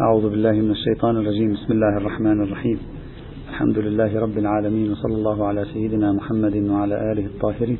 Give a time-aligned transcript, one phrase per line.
[0.00, 1.52] أعوذ بالله من الشيطان الرجيم.
[1.52, 2.78] بسم الله الرحمن الرحيم.
[3.48, 7.78] الحمد لله رب العالمين وصلى الله على سيدنا محمد وعلى آله الطاهرين.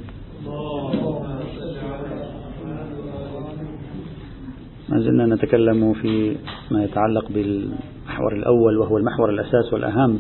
[4.89, 6.37] ما زلنا نتكلم في
[6.71, 10.19] ما يتعلق بالمحور الأول وهو المحور الأساس والأهم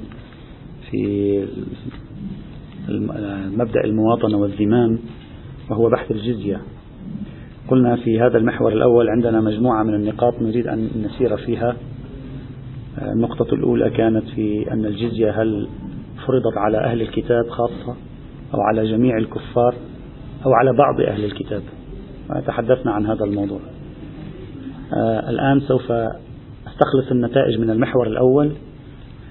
[0.90, 1.44] في
[3.58, 4.98] مبدأ المواطنة والذمام
[5.70, 6.60] وهو بحث الجزية.
[7.68, 11.76] قلنا في هذا المحور الأول عندنا مجموعة من النقاط نريد أن نسير فيها.
[12.98, 15.68] النقطة الأولى كانت في أن الجزية هل
[16.26, 17.96] فرضت على أهل الكتاب خاصة
[18.54, 19.74] أو على جميع الكفار
[20.46, 21.62] أو على بعض أهل الكتاب؟
[22.46, 23.60] تحدثنا عن هذا الموضوع.
[24.94, 25.92] آه الآن سوف
[26.66, 28.52] أستخلص النتائج من المحور الأول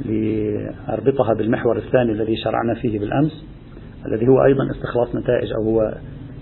[0.06, 3.46] لأربطها بالمحور الثاني الذي شرعنا فيه بالأمس
[4.06, 5.94] الذي هو أيضا استخلاص نتائج أو هو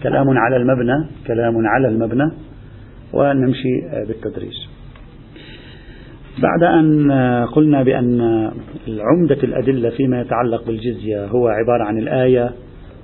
[0.04, 2.32] كلام على المبنى كلام على المبنى
[3.14, 4.67] ونمشي بالتدريج.
[6.42, 7.12] بعد أن
[7.52, 8.22] قلنا بأن
[8.88, 12.52] عمدة الأدلة فيما يتعلق بالجزية هو عبارة عن الآية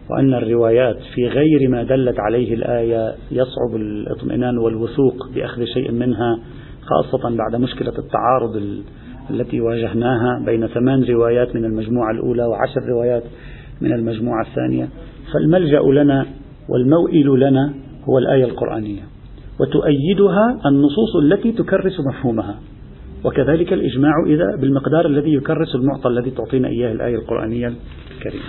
[0.10, 6.40] وأن الروايات في غير ما دلت عليه الآية يصعب الاطمئنان والوثوق بأخذ شيء منها
[6.82, 8.84] خاصة بعد مشكلة التعارض
[9.30, 13.24] التي واجهناها بين ثمان روايات من المجموعة الأولى وعشر روايات
[13.82, 14.90] من المجموعة الثانية.
[15.34, 16.26] فالملجأ لنا
[16.70, 17.74] والموئل لنا
[18.10, 19.02] هو الآية القرآنية
[19.60, 22.56] وتؤيدها النصوص التي تكرس مفهومها.
[23.24, 27.74] وكذلك الإجماع إذا بالمقدار الذي يكرس المعطى الذي تعطينا إياه الآية القرآنية
[28.18, 28.44] الكريمة.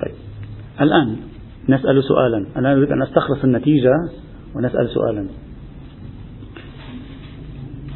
[0.00, 0.14] طيب.
[0.80, 1.16] الآن
[1.68, 2.46] نسأل سؤالا.
[2.56, 3.92] أنا أريد أن أستخلص النتيجة
[4.56, 5.28] ونسأل سؤالا.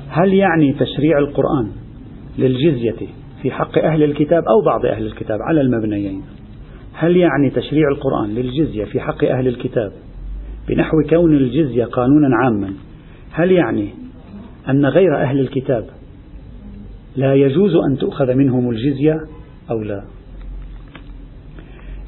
[0.08, 1.70] هل يعني تشريع القرآن
[2.38, 2.94] للجزية
[3.42, 6.22] في حق أهل الكتاب أو بعض أهل الكتاب على المبنيين؟
[6.94, 9.92] هل يعني تشريع القرآن للجزية في حق أهل الكتاب
[10.68, 12.72] بنحو كون الجزية قانونا عاما؟
[13.32, 13.99] هل يعني
[14.70, 15.84] أن غير أهل الكتاب
[17.16, 19.20] لا يجوز أن تؤخذ منهم الجزية
[19.70, 20.02] أو لا.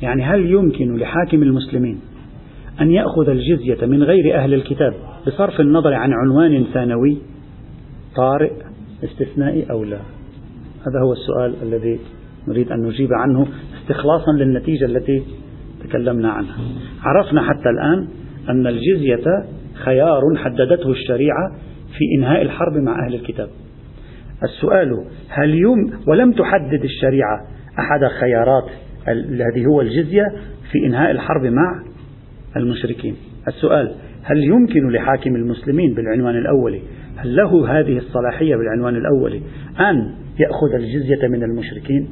[0.03, 2.01] يعني هل يمكن لحاكم المسلمين
[2.81, 4.95] أن يأخذ الجزية من غير أهل الكتاب
[5.27, 7.19] بصرف النظر عن عنوان ثانوي
[8.17, 8.53] طارئ
[9.05, 9.99] استثنائي أو لا؟
[10.87, 12.01] هذا هو السؤال الذي
[12.49, 13.47] نريد أن نجيب عنه
[13.83, 15.23] استخلاصا للنتيجة التي
[15.85, 16.57] تكلمنا عنها.
[17.03, 18.09] عرفنا حتى الآن
[18.49, 21.53] أن الجزية خيار حددته الشريعة
[21.99, 23.49] في إنهاء الحرب مع أهل الكتاب.
[24.43, 27.47] السؤال هل يم ولم تحدد الشريعة
[27.79, 28.71] أحد خيارات
[29.09, 30.25] الذي هو الجزية
[30.73, 31.83] في إنهاء الحرب مع
[32.57, 33.17] المشركين؟
[33.49, 36.81] السؤال هل يمكن لحاكم المسلمين بالعنوان الأولي
[37.17, 39.43] هل له هذه الصلاحية بالعنوان الأولي
[39.81, 42.09] أن يأخذ الجزية من المشركين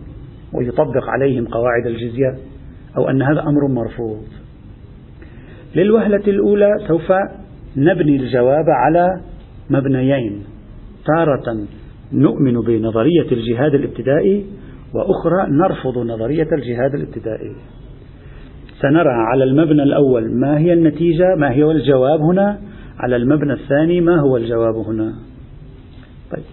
[0.55, 2.35] ويطبق عليهم قواعد الجزية
[2.97, 4.23] أو أن هذا أمر مرفوض؟
[5.75, 7.13] للوهلة الأولى سوف
[7.77, 9.21] نبني الجواب على
[9.71, 10.45] مبنيين.
[11.07, 11.67] تارة
[12.13, 14.47] نؤمن بنظرية الجهاد الابتدائي
[14.95, 17.57] وأخرى نرفض نظرية الجهاد الابتدائي.
[18.81, 22.59] سنرى على المبنى الأول ما هي النتيجة ما هي الجواب هنا.
[22.99, 25.15] على المبنى الثاني ما هو الجواب هنا.
[26.31, 26.45] طيب.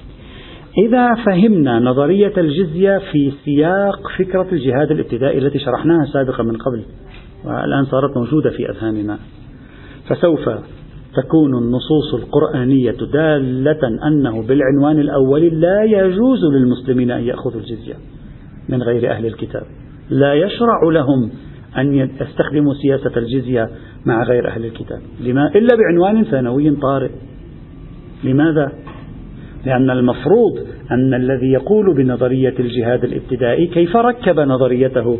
[0.87, 6.85] إذا فهمنا نظرية الجزية في سياق فكرة الجهاد الابتدائي التي شرحناها سابقا من قبل
[7.45, 9.19] والآن صارت موجودة في أذهاننا.
[10.09, 10.49] فسوف
[11.23, 17.95] تكون النصوص القرآنية دالة أنه بالعنوان الأول لا يجوز للمسلمين أن يأخذوا الجزية
[18.69, 19.63] من غير أهل الكتاب.
[20.09, 21.29] لا يشرع لهم
[21.77, 23.69] أن يستخدموا سياسة الجزية
[24.05, 24.99] مع غير أهل الكتاب.
[25.19, 27.09] لما؟ إلا بعنوان ثانوي طارئ.
[28.23, 28.71] لماذا؟
[29.65, 30.59] لأن المفروض
[30.91, 35.19] أن الذي يقول بنظرية الجهاد الابتدائي كيف ركب نظريته؟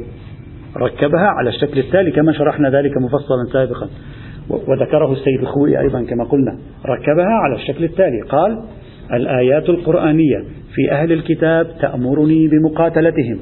[0.77, 3.89] ركبها على الشكل التالي كما شرحنا ذلك مفصلا سابقا.
[4.49, 8.21] وذكره السيد الخوئي أيضا كما قلنا ركبها على الشكل التالي.
[8.21, 8.59] قال
[9.13, 10.43] الآيات القرآنية
[10.73, 13.39] في أهل الكتاب تأمرني بمقاتلتهم.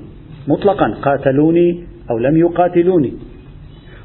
[0.48, 3.14] مطلقا قاتلوني أو لم يقاتلوني.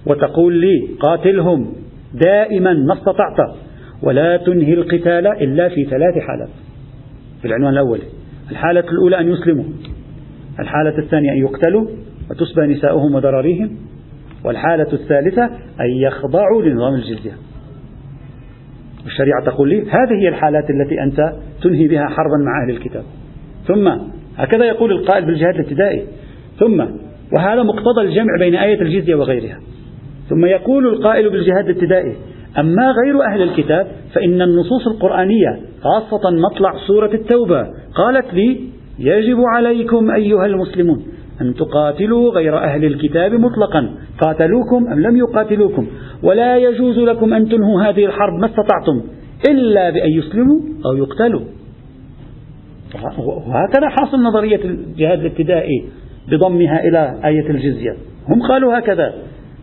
[0.06, 1.72] وتقول لي قاتلهم
[2.14, 3.56] دائما ما استطعت
[4.02, 6.48] ولا تنهي القتال إلا في ثلاث حالات.
[7.40, 7.98] في العنوان الأول
[8.50, 9.64] الحالة الأولى أن يسلموا
[10.60, 11.86] الحالة الثانية أن يقتلوا
[12.30, 13.70] وتسبى نساؤهم وذراريهم
[14.44, 15.44] والحالة الثالثة
[15.80, 17.32] أن يخضعوا لنظام الجزية.
[19.06, 21.32] الشريعة تقول لي هذه هي الحالات التي أنت
[21.62, 23.04] تنهي بها حربا مع أهل الكتاب.
[23.66, 23.88] ثم
[24.36, 26.04] هكذا يقول القائل بالجهاد الابتدائي.
[26.58, 26.80] ثم
[27.32, 29.58] وهذا مقتضى الجمع بين آية الجزية وغيرها.
[30.28, 32.16] ثم يقول القائل بالجهاد الابتدائي
[32.58, 38.60] أما غير أهل الكتاب فإن النصوص القرآنية خاصة مطلع سورة التوبة قالت لي
[38.98, 41.02] يجب عليكم أيها المسلمون
[41.40, 45.86] أن تقاتلوا غير أهل الكتاب مطلقا قاتلوكم أم لم يقاتلوكم؟
[46.22, 49.02] ولا يجوز لكم أن تنهوا هذه الحرب ما استطعتم
[49.48, 51.40] إلا بأن يسلموا أو يقتلوا.
[53.18, 55.84] وهكذا حاصل نظرية الجهاد الابتدائي
[56.28, 57.96] بضمها إلى آية الجزية.
[58.28, 59.14] هم قالوا هكذا.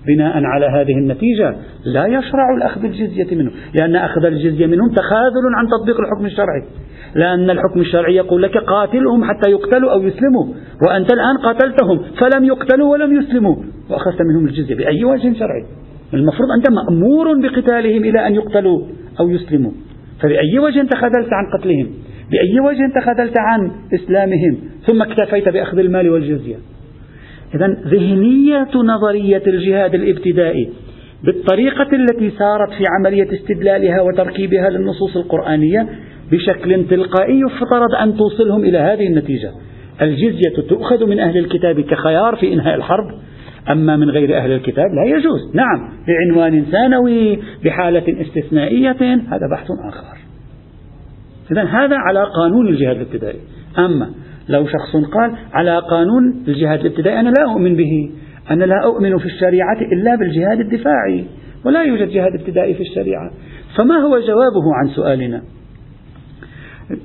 [0.08, 5.68] بناء على هذه النتيجة لا يشرع الأخذ الجزية منه لأن أخذ الجزية منهم تخاذل عن
[5.68, 6.64] تطبيق الحكم الشرعي.
[7.16, 10.46] لأن الحكم الشرعي يقول لك قاتلهم حتى يقتلوا أو يسلموا.
[10.88, 13.56] وأنت الآن قاتلتهم فلم يقتلوا ولم يسلموا.
[13.90, 15.66] وأخذت منهم الجزية بأي وجه شرعي.
[16.14, 18.82] المفروض أنت مأمور بقتالهم إلى أن يقتلوا
[19.20, 19.72] أو يسلموا.
[20.22, 21.88] فبأي وجه تخاذلت عن قتلهم؟
[22.32, 26.56] بأي وجه تخاذلت عن إسلامهم؟ ثم اكتفيت بأخذ المال والجزية.
[27.56, 30.70] إذا ذهنية نظرية الجهاد الابتدائي
[31.24, 35.88] بالطريقة التي سارت في عملية استدلالها وتركيبها للنصوص القرآنية
[36.32, 39.52] بشكل تلقائي يفترض أن توصلهم إلى هذه النتيجة.
[40.02, 43.12] الجزية تؤخذ من أهل الكتاب كخيار في إنهاء الحرب.
[43.70, 45.56] أما من غير أهل الكتاب لا يجوز.
[45.56, 50.18] نعم بعنوان ثانوي بحالة استثنائية هذا بحث آخر.
[51.52, 53.40] إذا هذا على قانون الجهاد الابتدائي.
[53.80, 54.10] أما
[54.50, 58.10] لو شخص قال على قانون الجهاد الابتدائي أنا لا أؤمن به.
[58.52, 61.26] أنا لا أؤمن في الشريعة إلا بالجهاد الدفاعي
[61.66, 63.32] ولا يوجد جهاد ابتدائي في الشريعة.
[63.78, 65.42] فما هو جوابه عن سؤالنا؟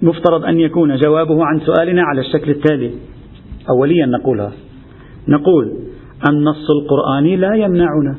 [0.02, 2.90] مفترض أن يكون جوابه عن سؤالنا على الشكل التالي.
[3.70, 4.52] أوليا نقولها.
[5.28, 5.72] نقول
[6.28, 8.18] النص القرآني لا يمنعنا.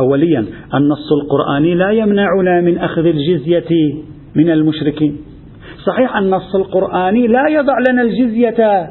[0.00, 0.44] أوليا
[0.74, 3.94] النص القرآني لا يمنعنا من أخذ الجزية
[4.34, 5.16] من المشركين.
[5.86, 8.88] صحيح النص القرآني لا يضع لنا الجزية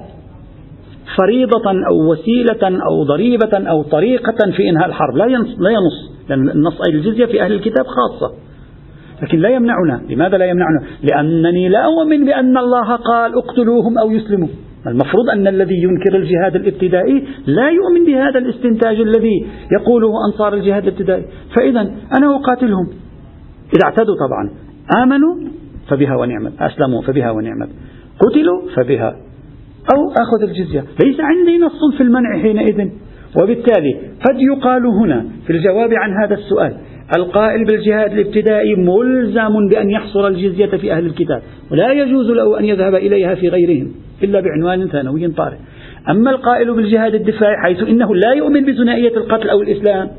[1.17, 5.17] فريضة أو وسيلة أو ضريبة أو طريقة في إنهاء الحرب.
[5.17, 6.17] لا ينص, لا ينص.
[6.29, 8.46] لأن النص أي الجزية في أهل الكتاب خاصة.
[9.21, 10.01] لكن لا يمنعنا.
[10.09, 14.47] لماذا لا يمنعنا؟ لأنني لا أؤمن بأن الله قال اقتلوهم أو يسلموا.
[14.87, 19.47] المفروض أن الذي ينكر الجهاد الابتدائي لا يؤمن بهذا الاستنتاج الذي
[19.79, 21.25] يقوله أنصار الجهاد الابتدائي.
[21.55, 21.81] فإذا
[22.17, 22.87] أنا أقاتلهم.
[23.75, 24.49] إذا اعتدوا طبعا.
[25.03, 25.35] آمنوا
[25.89, 26.61] فبها ونعمت.
[26.61, 27.69] أسلموا فبها ونعمت.
[28.19, 29.15] قتلوا فبها.
[29.95, 30.83] أو أخذ الجزية.
[31.05, 32.89] ليس عندي نص في المنع حينئذ.
[33.41, 33.93] وبالتالي
[34.29, 36.77] قد يقال هنا في الجواب عن هذا السؤال
[37.15, 42.95] القائل بالجهاد الابتدائي ملزم بأن يحصر الجزية في أهل الكتاب ولا يجوز له أن يذهب
[42.95, 43.91] إليها في غيرهم
[44.23, 45.57] إلا بعنوان ثانوي طارئ.
[46.09, 50.09] أما القائل بالجهاد الدفاعي حيث إنه لا يؤمن بثنائية القتل أو الإسلام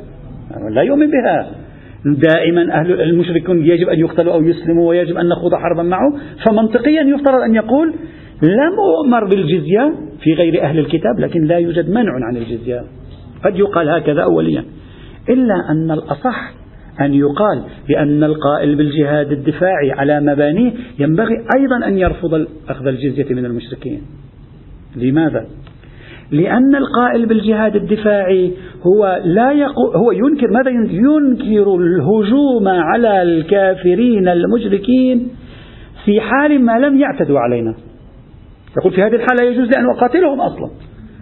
[0.74, 1.50] لا يؤمن بها.
[2.04, 6.12] دائما أهل المشركون يجب أن يقتلوا أو يسلموا ويجب أن نخوض حربا معه.
[6.46, 7.88] فمنطقيا يفترض أن يقول
[8.42, 12.80] لم أؤمر بالجزية في غير أهل الكتاب لكن لا يوجد منع عن الجزية.
[13.44, 14.64] قد يقال هكذا أوليا.
[15.28, 16.57] إلا أن الأصح
[17.00, 23.44] أن يقال بأن القائل بالجهاد الدفاعي على مبانيه ينبغي أيضا أن يرفض أخذ الجزية من
[23.44, 24.02] المشركين.
[24.96, 25.46] لماذا؟
[26.30, 28.52] لأن القائل بالجهاد الدفاعي
[28.82, 35.28] هو لا يقو هو ينكر ماذا ينكر؟ الهجوم على الكافرين المشركين
[36.04, 37.74] في حال ما لم يعتدوا علينا.
[38.78, 40.70] يقول في هذه الحالة يجوز أن أقاتلهم أصلا.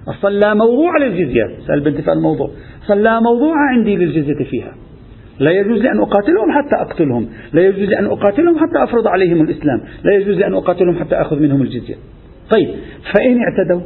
[0.08, 1.44] أصلا لا موضوع للجزية.
[1.66, 2.50] سأل بانتفاء الموضوع
[2.84, 4.85] أصلا لا موضوع عندي للجزية فيها.
[5.38, 7.28] لا يجوز لي أن أقاتلهم حتى أقتلهم.
[7.52, 9.80] لا يجوز لي أن أقاتلهم حتى أفرض عليهم الإسلام.
[10.04, 11.94] لا يجوز لي أن أقاتلهم حتى أخذ منهم الجزية.
[12.50, 12.68] طيب
[13.14, 13.80] فإن اعتدوا.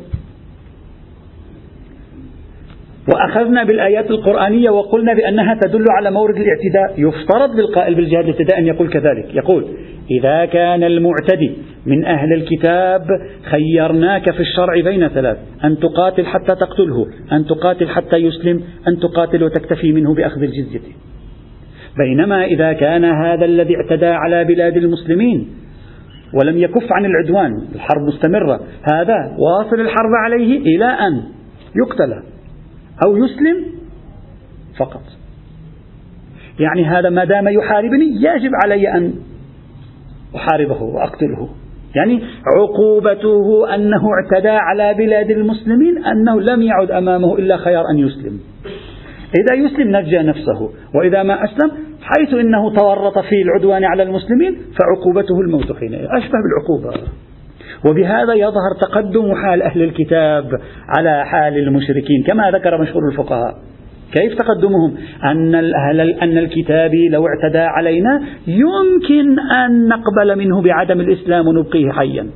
[3.14, 7.00] وأخذنا بالآيات القرآنية وقلنا بأنها تدل على مورد الاعتداء.
[7.08, 9.34] يفترض بالقائل بالجهاد الابتداء أن يقول كذلك.
[9.34, 9.64] يقول
[10.10, 11.52] إذا كان المعتدي
[11.86, 13.06] من أهل الكتاب
[13.42, 15.38] خيرناك في الشرع بين ثلاث.
[15.64, 20.80] أن تقاتل حتى تقتله أن تقاتل حتى يسلم أن تقاتل وتكتفي منه بأخذ الجزية.
[21.98, 25.48] بينما إذا كان هذا الذي اعتدى على بلاد المسلمين
[26.34, 28.60] ولم يكف عن العدوان الحرب مستمرة
[28.92, 31.22] هذا واصل الحرب عليه إلى أن
[31.76, 32.22] يقتل
[33.06, 33.64] أو يسلم
[34.78, 35.02] فقط.
[36.58, 39.14] يعني هذا ما دام يحاربني يجب علي أن
[40.36, 41.48] أحاربه وأقتله.
[41.94, 42.22] يعني
[42.56, 48.40] عقوبته أنه اعتدى على بلاد المسلمين أنه لم يعد أمامه إلا خيار أن يسلم.
[49.34, 50.70] إذا يسلم نجى نفسه.
[50.94, 51.70] وإذا ما أسلم
[52.02, 57.06] حيث إنه تورط في العدوان على المسلمين فعقوبته الموت حينئذ أشبه بالعقوبة.
[57.90, 60.60] وبهذا يظهر تقدم حال أهل الكتاب
[60.98, 63.54] على حال المشركين كما ذكر مشهور الفقهاء.
[64.12, 64.94] كيف تقدمهم؟
[65.24, 65.54] أن
[66.22, 72.26] أن الكتاب لو اعتدى علينا يمكن أن نقبل منه بعدم الإسلام ونبقيه حيا.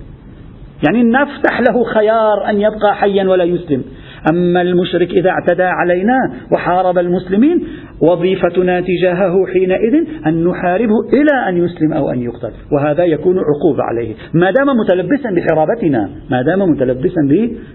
[0.87, 3.85] يعني نفتح له خيار أن يبقى حيا ولا يسلم.
[4.31, 7.65] أما المشرك إذا اعتدى علينا وحارب المسلمين
[8.01, 14.15] وظيفتنا تجاهه حينئذ أن نحاربه إلى أن يسلم أو أن يقتل وهذا يكون عقوبة عليه.
[14.35, 17.21] ما دام متلبسا بحرابتنا ما دام متلبسا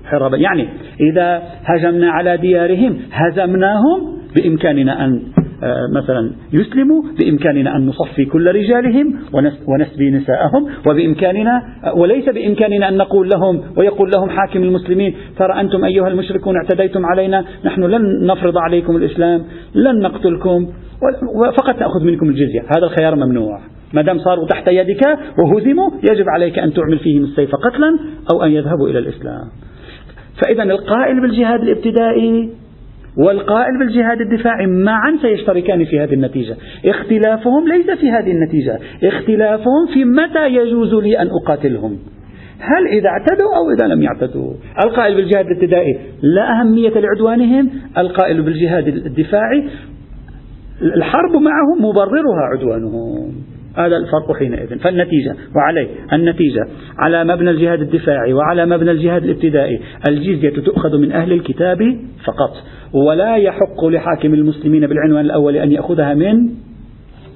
[0.03, 0.67] بحرابة يعني
[1.11, 5.21] إذا هجمنا على ديارهم هزمناهم بإمكاننا أن
[5.95, 9.19] مثلا يسلموا بإمكاننا أن نصفي كل رجالهم
[9.67, 11.61] ونسبي نساءهم وبإمكاننا
[11.95, 17.45] وليس بإمكاننا أن نقول لهم ويقول لهم حاكم المسلمين ترى أنتم أيها المشركون اعتديتم علينا
[17.65, 19.43] نحن لن نفرض عليكم الإسلام
[19.75, 20.67] لن نقتلكم
[21.57, 23.59] فقط نأخذ منكم الجزية هذا الخيار ممنوع.
[23.93, 25.05] ما دام صاروا تحت يدك
[25.39, 27.99] وهزموا يجب عليك أن تعمل فيهم السيف قتلا
[28.33, 29.45] أو أن يذهبوا إلى الإسلام.
[30.43, 32.49] فإذا القائل بالجهاد الابتدائي
[33.17, 36.55] والقائل بالجهاد الدفاعي معا سيشتركان في هذه النتيجة.
[36.85, 38.79] اختلافهم ليس في هذه النتيجة.
[39.03, 41.97] اختلافهم في متى يجوز لي أن أقاتلهم.
[42.59, 44.53] هل إذا اعتدوا أو إذا لم يعتدوا؟
[44.85, 47.69] القائل بالجهاد الابتدائي لا أهمية لعدوانهم.
[47.97, 49.69] القائل بالجهاد الدفاعي
[50.81, 53.31] الحرب معهم مبررها عدوانهم.
[53.75, 54.77] هذا الفرق حينئذ.
[54.77, 59.79] فالنتيجة وعليه النتيجة على مبنى الجهاد الدفاعي وعلى مبنى الجهاد الابتدائي.
[60.09, 61.77] الجزية تؤخذ من أهل الكتاب
[62.25, 62.53] فقط
[62.93, 66.49] ولا يحق لحاكم المسلمين بالعنوان الأول أن يأخذها من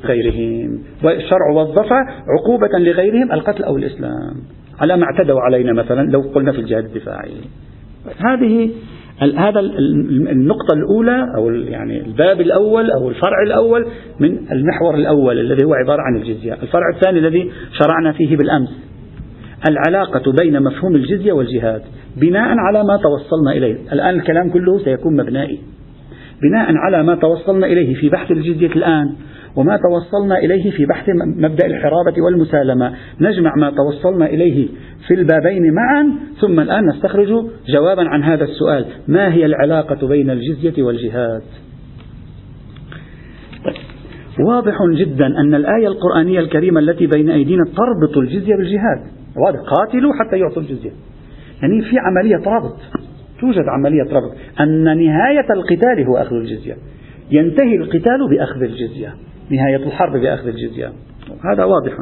[0.06, 0.80] غيرهم.
[1.04, 1.92] والشرع وظف
[2.40, 4.34] عقوبة لغيرهم القتل أو الإسلام.
[4.82, 7.32] على ما اعتدوا علينا مثلا لو قلنا في الجهاد الدفاعي.
[8.18, 8.70] هذه
[9.22, 9.60] هذا
[10.32, 13.86] النقطة الأولى أو يعني الباب الأول أو الفرع الأول
[14.20, 18.70] من المحور الأول الذي هو عبارة عن الجزية، الفرع الثاني الذي شرعنا فيه بالأمس.
[19.70, 21.82] العلاقة بين مفهوم الجزية والجهاد.
[22.18, 25.60] بناء على ما توصلنا إليه، الآن الكلام كله سيكون مبنائي.
[26.42, 29.14] بناء على ما توصلنا إليه في بحث الجزية الآن
[29.56, 32.94] وما توصلنا إليه في بحث مبدأ الحرابة والمسالمة.
[33.22, 34.68] نجمع ما توصلنا إليه
[35.08, 37.28] في البابين معا ثم الآن نستخرج
[37.68, 38.86] جوابا عن هذا السؤال.
[39.08, 41.44] ما هي العلاقة بين الجزية والجهاد.
[44.48, 49.00] واضح جدا أن الآية القرآنية الكريمة التي بين أيدينا تربط الجزية بالجهاد.
[49.46, 49.60] واضح.
[49.60, 50.92] قاتلوا حتى يعطوا الجزية.
[51.62, 52.76] يعني في عملية رابط
[53.40, 56.76] توجد عملية ربط أن نهاية القتال هو أخذ الجزية.
[57.32, 59.14] ينتهي القتال بأخذ الجزية.
[59.50, 60.92] نهاية الحرب بأخذ الجزية.
[61.54, 61.94] هذا واضح.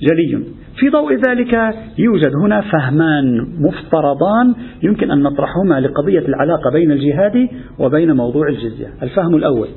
[0.00, 0.44] جلي.
[0.76, 8.12] في ضوء ذلك يوجد هنا فهمان مفترضان يمكن أن نطرحهما لقضية العلاقة بين الجهاد وبين
[8.12, 8.86] موضوع الجزية.
[9.02, 9.68] الفهم الأول.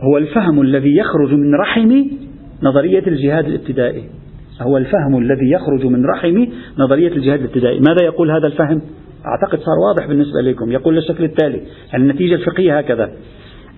[0.00, 2.04] هو الفهم الذي يخرج من رحم
[2.62, 4.04] نظرية الجهاد الابتدائي.
[4.60, 6.46] هو الفهم الذي يخرج من رحم
[6.78, 7.80] نظرية الجهاد الابتدائي.
[7.80, 8.82] ماذا يقول هذا الفهم؟
[9.26, 10.72] أعتقد صار واضح بالنسبة لكم.
[10.72, 11.60] يقول بالشكل التالي.
[11.94, 13.12] النتيجة الفقهية هكذا.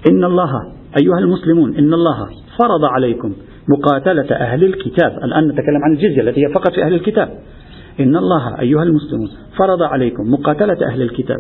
[0.09, 0.51] إن الله
[0.99, 2.27] أيها المسلمون إن الله
[2.59, 3.33] فرض عليكم
[3.69, 7.29] مقاتلة أهل الكتاب الآن نتكلم عن الجزية التي هي فقط في أهل الكتاب.
[8.01, 11.39] إن الله أيها المسلمون فرض عليكم مقاتلة أهل الكتاب.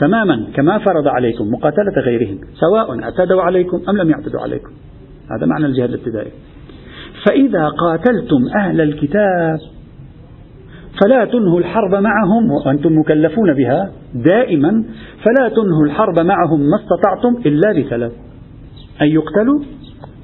[0.00, 4.70] تماما كما فرض عليكم مقاتلة غيرهم سواء اعتدوا عليكم أم لم يعتدوا عليكم.
[5.30, 6.30] هذا معنى الجهاد الابتدائي.
[7.26, 9.58] فإذا قاتلتم أهل الكتاب
[11.02, 14.84] فلا تنهوا الحرب معهم وأنتم مكلفون بها دائما
[15.24, 18.12] فلا تنهوا الحرب معهم ما استطعتم إلا بثلاث
[19.02, 19.60] أن يقتلوا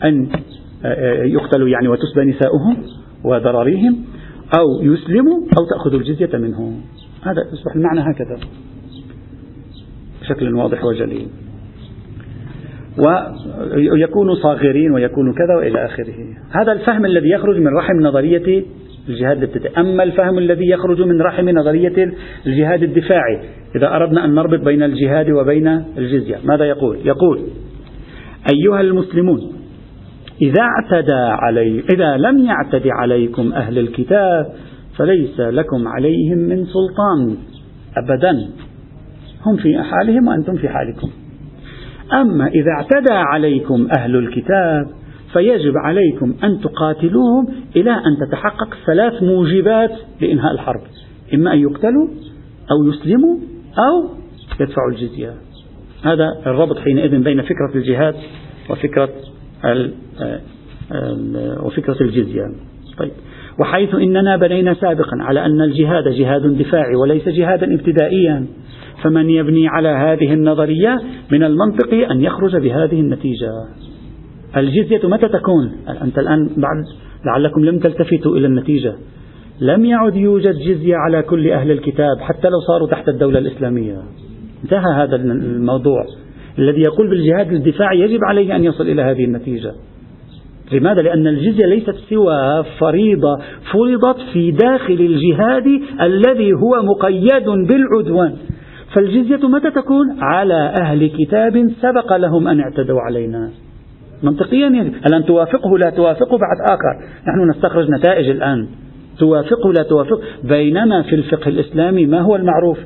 [0.05, 0.29] أن
[1.25, 2.77] يقتلوا يعني وتسبى نساؤهم
[3.25, 3.97] وذراريهم
[4.59, 6.81] أو يسلموا أو تأخذوا الجزية منهم.
[7.23, 8.39] هذا يصبح المعنى هكذا.
[10.21, 11.27] بشكل واضح وجلي
[13.93, 16.15] ويكونوا صاغرين ويكونوا كذا وإلى آخره.
[16.51, 18.65] هذا الفهم الذي يخرج من رحم نظرية
[19.09, 22.13] الجهاد الابتدائي أما الفهم الذي يخرج من رحم نظرية
[22.47, 23.41] الجهاد الدفاعي
[23.77, 25.69] إذا أردنا أن نربط بين الجهاد وبين
[25.99, 27.41] الجزية ماذا يقول؟ يقول
[28.53, 29.53] أيها المسلمون
[30.43, 34.53] إذا اعتدى علي إذا لم يعتد عليكم أهل الكتاب
[34.99, 37.37] فليس لكم عليهم من سلطان
[37.97, 38.49] أبدا.
[39.47, 41.09] هم في حالهم وأنتم في حالكم.
[42.13, 45.02] أما إذا اعتدى عليكم أهل الكتاب
[45.33, 47.47] فيجب عليكم أن تقاتلوهم
[47.77, 50.81] إلى أن تتحقق ثلاث موجبات لإنهاء الحرب.
[51.35, 52.09] إما أن يقتلوا
[52.71, 53.37] أو يسلموا
[53.79, 54.09] أو
[54.61, 55.35] يدفعوا الجزية.
[56.05, 58.15] هذا الربط حينئذ بين فكرة الجهاد
[58.71, 59.09] وفكرة
[61.63, 62.43] وفكرة الجزية.
[62.99, 63.11] طيب.
[63.61, 68.47] وحيث إننا بنينا سابقا على أن الجهاد جهاد دفاعي وليس جهادا ابتدائيا.
[69.03, 71.01] فمن يبني على هذه النظرية
[71.33, 73.51] من المنطقي أن يخرج بهذه النتيجة.
[74.57, 76.85] الجزية متى تكون؟ أنت الآن بعد
[77.27, 78.95] لعلكم لم تلتفتوا إلى النتيجة.
[79.61, 84.03] لم يعد يوجد جزية على كل أهل الكتاب حتى لو صاروا تحت الدولة الإسلامية.
[84.65, 86.05] انتهى هذا الموضوع.
[86.59, 89.73] الذي يقول بالجهاد الدفاعي يجب عليه أن يصل إلى هذه النتيجة.
[90.73, 93.39] لماذا؟ لأن الجزية ليست سوى فريضة
[93.73, 95.67] فرضت في داخل الجهاد
[96.01, 98.37] الذي هو مقيد بالعدوان.
[98.95, 103.51] فالجزية متى تكون؟ على أهل كتاب سبق لهم أن اعتدوا علينا.
[104.23, 104.93] منطقيا يعني.
[105.07, 106.39] الآن توافقه؟ لا توافقه.
[106.39, 107.07] بعد آخر.
[107.29, 108.69] نحن نستخرج نتائج الآن.
[109.19, 112.79] توافقه؟ لا توافقه بينما في الفقه الإسلامي ما هو المعروف؟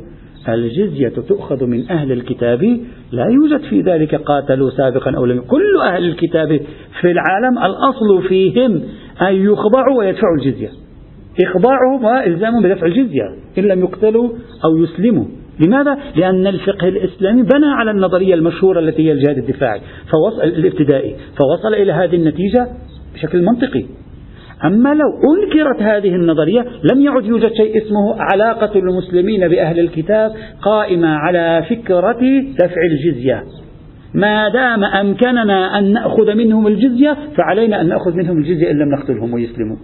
[0.49, 2.81] الجزية تؤخذ من أهل الكتاب
[3.13, 6.61] لا يوجد في ذلك قاتلوا سابقا أو لم كل أهل الكتاب
[7.01, 8.83] في العالم الأصل فيهم
[9.23, 10.69] أن يخضعوا ويدفعوا الجزية.
[11.41, 13.23] إخضاعهم وإلزامهم بدفع الجزية.
[13.59, 14.29] إن لم يقتلوا
[14.65, 15.25] أو يسلموا.
[15.61, 19.81] لماذا؟ لأن الفقه الإسلامي بنى على النظرية المشهورة التي هي الجهاد الدفاعي
[20.13, 22.69] فوصل الابتدائي فوصل إلى هذه النتيجة
[23.15, 23.85] بشكل منطقي.
[24.65, 30.33] أما لو أنكرت هذه النظرية لم يعد يوجد شيء اسمه علاقة المسلمين بأهل الكتاب
[30.63, 32.21] قائمة على فكرة
[32.59, 33.43] دفع الجزية.
[34.15, 39.35] ما دام أمكننا أن نأخذ منهم الجزية فعلينا أن نأخذ منهم الجزية إن لم نقتلهم
[39.35, 39.77] ويسلموا.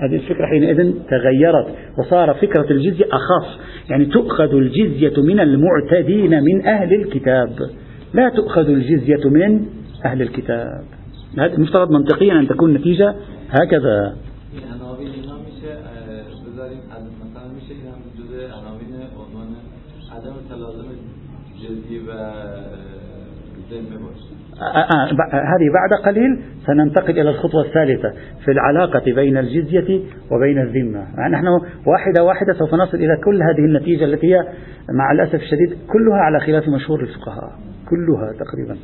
[0.00, 1.66] هذه الفكرة حينئذ تغيرت
[1.98, 3.60] وصار فكرة الجزية أخف
[3.90, 7.58] يعني تؤخذ الجزية من المعتدين من أهل الكتاب.
[8.14, 9.66] لا تؤخذ الجزية من
[10.04, 10.84] أهل الكتاب.
[11.38, 13.14] هذا مفترض منطقيا أن تكون النتيجة
[13.50, 14.16] هكذا.
[25.32, 28.12] هذه بعد قليل سننتقل إلى الخطوة الثالثة
[28.44, 30.00] في العلاقة بين الجزية
[30.32, 31.28] وبين الذمة.
[31.30, 31.46] نحن
[31.86, 34.40] واحدة واحدة سوف نصل إلى كل هذه النتيجة التي هي
[34.98, 37.50] مع الأسف الشديد كلها على خلاف مشهور الفقهاء.
[37.90, 38.76] كلها تقريبا.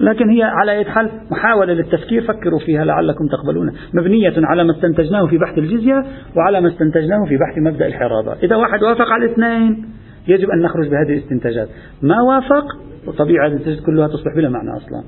[0.00, 3.72] لكن هي على أي حال محاولة للتفكير فكروا فيها لعلكم تقبلون.
[3.94, 6.04] مبنية على ما استنتجناه في بحث الجزية
[6.36, 8.36] وعلى ما استنتجناه في بحث مبدأ الحرابة.
[8.42, 9.84] إذا واحد وافق على الاثنين
[10.28, 11.68] يجب أن نخرج بهذه الاستنتاجات.
[12.02, 12.64] ما وافق؟
[13.06, 15.02] وطبيعة النتائج كلها تصبح بلا معنى أصلا.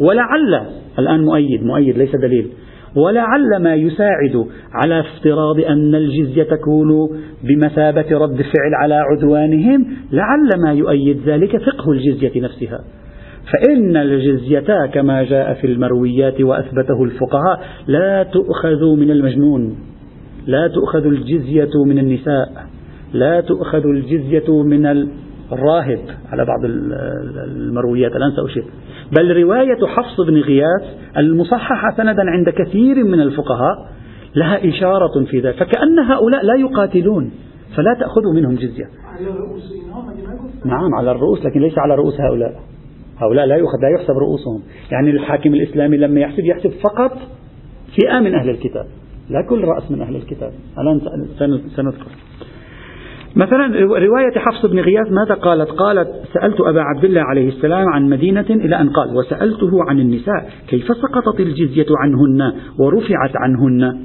[0.00, 0.66] ولعل
[0.98, 2.48] الآن مؤيد مؤيد ليس دليل.
[2.96, 7.08] ولعل ما يساعد على افتراض أن الجزية تكون
[7.44, 12.78] بمثابة رد فعل على عدوانهم لعل ما يؤيد ذلك فقه الجزية نفسها.
[13.52, 19.76] فإن الجزية كما جاء في المرويات وأثبته الفقهاء لا تؤخذ من المجنون
[20.46, 22.67] لا تؤخذ الجزية من النساء.
[23.12, 24.86] لا تؤخذ الجزية من
[25.52, 26.00] الراهب.
[26.32, 28.64] على بعض المرويات الآن سأشير
[29.18, 30.82] بل رواية حفص بن غياث
[31.16, 33.88] المصححة سندا عند كثير من الفقهاء
[34.36, 35.54] لها إشارة في ذلك.
[35.54, 37.30] فكأن هؤلاء لا يقاتلون
[37.76, 38.84] فلا تأخذوا منهم جزية.
[40.64, 42.60] نعم على الرؤوس لكن ليس على رؤوس هؤلاء.
[43.18, 44.62] هؤلاء لا يؤخذ لا يحسب رؤوسهم.
[44.92, 47.18] يعني الحاكم الإسلامي لما يحسب يحسب فقط
[47.96, 48.86] فئة من أهل الكتاب.
[49.30, 50.52] لا كل رأس من أهل الكتاب.
[50.78, 51.00] الآن
[51.76, 52.06] سنذكر.
[53.36, 58.08] مثلا رواية حفص بن غياث ماذا قالت؟ قالت سألت أبا عبد الله عليه السلام عن
[58.08, 63.98] مدينة إلى أن قال وسألته عن النساء كيف سقطت الجزية عنهن ورفعت عنهن؟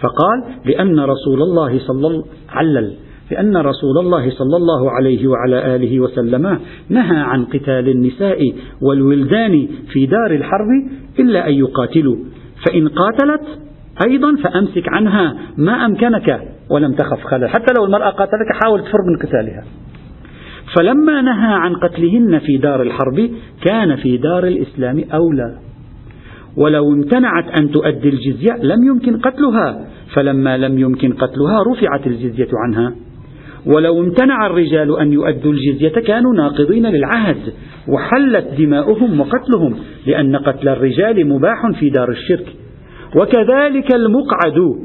[0.00, 2.92] فقال لأن رسول الله صلى الله علل
[3.30, 10.06] لأن رسول الله صلى الله عليه وعلى آله وسلم نهى عن قتال النساء والولدان في
[10.06, 10.68] دار الحرب
[11.18, 12.16] إلا أن يقاتلوا
[12.66, 13.42] فإن قاتلت
[14.08, 17.48] أيضا فأمسك عنها ما أمكنك ولم تخف خلل.
[17.48, 19.64] حتى لو المرأة قاتلك حاول تفر من قتالها.
[20.76, 23.30] فلما نهى عن قتلهن في دار الحرب
[23.62, 25.58] كان في دار الإسلام أولى.
[26.56, 29.86] ولو امتنعت أن تؤدي الجزية لم يمكن قتلها.
[30.14, 32.94] فلما لم يمكن قتلها رفعت الجزية عنها.
[33.66, 37.36] ولو امتنع الرجال أن يؤدوا الجزية كانوا ناقضين للعهد
[37.88, 42.61] وحلت دماؤهم وقتلهم لأن قتل الرجال مباح في دار الشرك.
[43.16, 44.76] وكذلك المقعد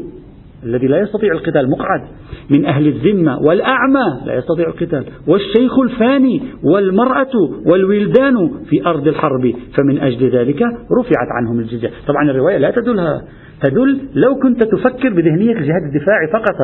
[0.63, 2.01] الذي لا يستطيع القتال مقعد
[2.49, 7.31] من أهل الذمة والأعمى لا يستطيع القتال والشيخ الفاني والمرأة
[7.65, 10.61] والولدان في أرض الحرب فمن أجل ذلك
[10.99, 11.91] رفعت عنهم الجزية.
[12.07, 13.21] طبعا الرواية لا تدلها
[13.63, 16.55] تدل لو كنت تفكر بذهنية الجهاد الدفاعي فقط.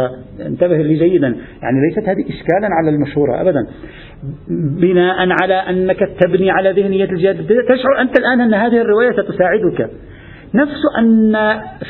[0.45, 1.27] انتبه لي جيدا
[1.61, 3.67] يعني ليست هذه إشكالا على المشهورة أبدا.
[4.81, 9.89] بناء على أنك تبني على ذهنية الجهاد الدفاعي تشعر أنت الآن أن هذه الرواية ستساعدك.
[10.55, 11.33] نفس أن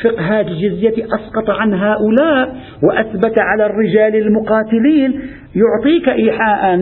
[0.04, 5.20] فقه الجزية أسقط عن هؤلاء وأثبت على الرجال المقاتلين.
[5.56, 6.74] يعطيك إيحاء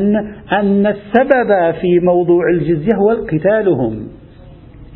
[0.52, 4.08] أن السبب في موضوع الجزية هو قتالهم.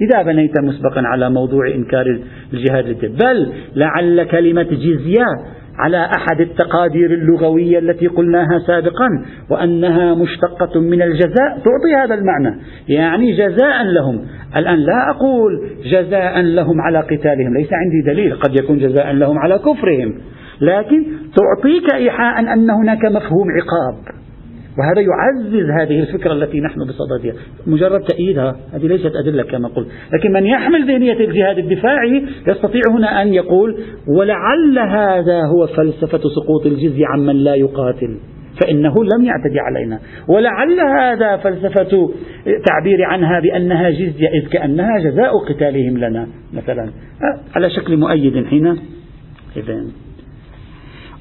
[0.01, 2.18] إذا بنيت مسبقا على موضوع إنكار
[2.53, 5.27] الجهاد بل لعل كلمة جزية
[5.78, 9.08] على أحد التقادير اللغوية التي قلناها سابقا
[9.50, 11.58] وأنها مشتقة من الجزاء.
[11.64, 12.60] تعطي هذا المعنى.
[12.88, 14.20] يعني جزاء لهم.
[14.56, 17.54] الآن لا أقول جزاء لهم على قتالهم.
[17.56, 18.34] ليس عندي دليل.
[18.34, 20.14] قد يكون جزاء لهم على كفرهم.
[20.60, 24.15] لكن تعطيك إيحاء أن هناك مفهوم عقاب.
[24.78, 27.32] وهذا يعزز هذه الفكرة التي نحن بصددها
[27.66, 29.88] مجرد تأييدها هذه ليست أدلة كما قلت.
[30.14, 36.66] لكن من يحمل ذهنية الجهاد الدفاعي يستطيع هنا أن يقول ولعل هذا هو فلسفة سقوط
[36.66, 38.18] الجزية عمن لا يقاتل
[38.62, 39.98] فإنه لم يعتدي علينا.
[40.28, 42.10] ولعل هذا فلسفة
[42.66, 46.90] تعبير عنها بأنها جزية إذ كأنها جزاء قتالهم لنا مثلا.
[47.56, 48.66] على شكل مؤيد حين.
[49.56, 49.88] إذن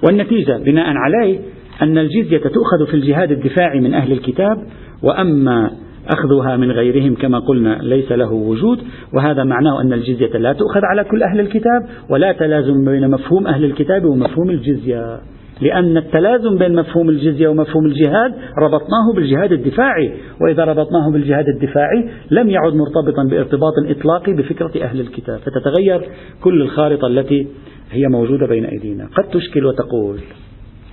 [0.04, 1.40] والنتيجة بناء عليه
[1.82, 4.58] أن الجزية تؤخذ في الجهاد الدفاعي من أهل الكتاب
[5.04, 5.72] وأما
[6.08, 8.80] أخذها من غيرهم كما قلنا ليس له وجود
[9.14, 13.66] وهذا معناه أن الجزية لا تؤخذ على كل أهل الكتاب ولا تلازم بين مفهوم أهل
[13.66, 15.20] الكتاب ومفهوم الجزية.
[15.62, 22.50] لأن التلازم بين مفهوم الجزية ومفهوم الجهاد ربطناه بالجهاد الدفاعي وإذا ربطناه بالجهاد الدفاعي لم
[22.50, 25.40] يعد مرتبطا بارتباط إطلاقي بفكرة أهل الكتاب.
[25.40, 26.10] فتتغير
[26.44, 27.48] كل الخارطة التي
[27.92, 29.08] هي موجودة بين أيدينا.
[29.18, 30.20] قد تشكل وتقول.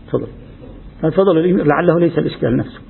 [0.08, 0.26] تفضل.
[1.10, 2.80] تفضل لعله ليس الإشكال نفسه.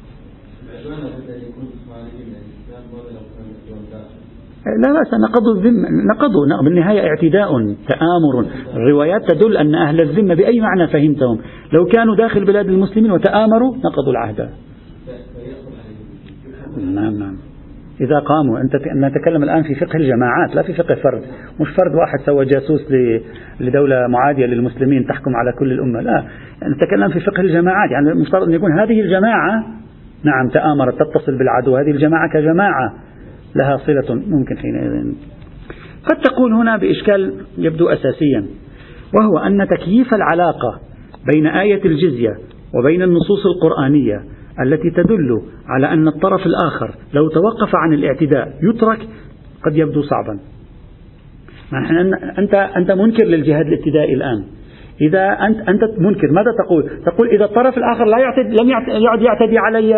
[4.83, 7.49] لا بأس نقضوا الذمة نقضوا بالنهاية اعتداء
[7.89, 8.47] تآمر.
[8.75, 11.39] الروايات تدل أن أهل الذمة بأي معنى فهمتهم؟
[11.73, 14.51] لو كانوا داخل بلاد المسلمين وتآمروا نقضوا العهد.
[16.77, 17.52] نعم نعم.
[18.03, 18.61] إذا قاموا.
[18.61, 21.23] أنت نتكلم الآن في فقه الجماعات لا في فقه فرد.
[21.61, 22.81] مش فرد واحد سوى جاسوس
[23.61, 26.25] لدولة معادية للمسلمين تحكم على كل الأمة لا.
[26.77, 29.65] نتكلم في فقه الجماعات يعني المفترض أن يكون هذه الجماعة
[30.25, 32.95] نعم تآمرت تتصل بالعدو هذه الجماعة كجماعة
[33.57, 35.13] لها صلة ممكن حينئذ.
[36.11, 38.47] قد تقول هنا بإشكال يبدو أساسيا
[39.15, 40.81] وهو أن تكييف العلاقة
[41.33, 42.35] بين آية الجزية
[42.75, 44.21] وبين النصوص القرآنية
[44.61, 48.99] التي تدل على أن الطرف الآخر لو توقف عن الاعتداء يترك
[49.65, 50.39] قد يبدو صعبا.
[52.39, 54.45] أنت أنت منكر للجهاد الابتدائي الآن.
[55.01, 56.33] إذا أنت أنت منكر.
[56.33, 58.69] ماذا تقول؟ تقول إذا الطرف الآخر لا يعتد لم
[59.05, 59.95] يعد يعتدي علي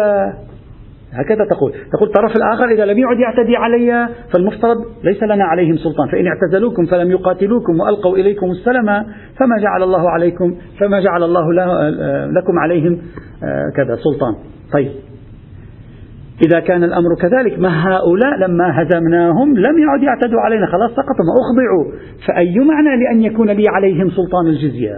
[1.14, 1.72] هكذا تقول.
[1.92, 6.09] تقول الطرف الآخر إذا لم يعد يعتدي علي فالمفترض ليس لنا عليهم سلطان.
[6.09, 8.87] فإن اعتزلوكم فلم يقاتلوكم وألقوا إليكم السلم
[9.38, 11.53] فما جعل الله عليكم فما جعل الله
[12.33, 12.98] لكم عليهم
[13.44, 14.35] آه، كذا سلطان.
[14.72, 14.90] طيب.
[16.46, 20.66] إذا كان الأمر كذلك ما هؤلاء لما هزمناهم لم يعد يعتدوا علينا.
[20.66, 21.85] خلاص سقطوا أخضعوا.
[22.29, 24.96] فأي معنى لأن يكون لي عليهم سلطان الجزية؟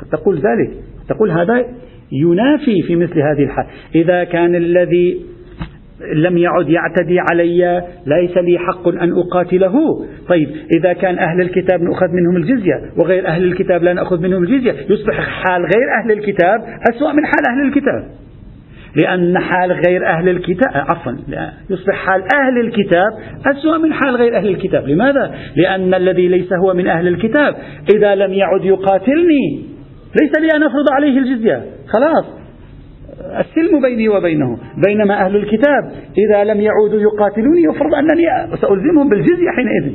[0.00, 0.70] قد تقول ذلك.
[1.08, 1.64] تقول هذا
[2.12, 3.66] ينافي في مثل هذه الحال.
[3.94, 5.20] إذا كان الذي
[6.14, 9.74] لم يعد يعتدي علي ليس لي حق أن أقاتله.
[10.28, 14.72] طيب إذا كان أهل الكتاب نأخذ منهم الجزية وغير أهل الكتاب لا نأخذ منهم الجزية
[14.90, 18.20] يصبح حال غير أهل الكتاب أسوأ من حال أهل الكتاب.
[18.96, 21.12] لأن حال غير أهل الكتاب عفوا
[21.70, 23.10] يصبح حال أهل الكتاب
[23.46, 24.88] أسوأ من حال غير أهل الكتاب.
[24.88, 27.54] لماذا؟ لأن الذي ليس هو من أهل الكتاب
[27.94, 29.79] إذا لم يعد يقاتلني
[30.20, 31.64] ليس لي أن أفرض عليه الجزية.
[31.88, 32.24] خلاص.
[33.20, 34.58] السلم بيني وبينه.
[34.86, 39.92] بينما أهل الكتاب إذا لم يعودوا يقاتلوني يفرض أنني سألزمهم بالجزية حينئذ.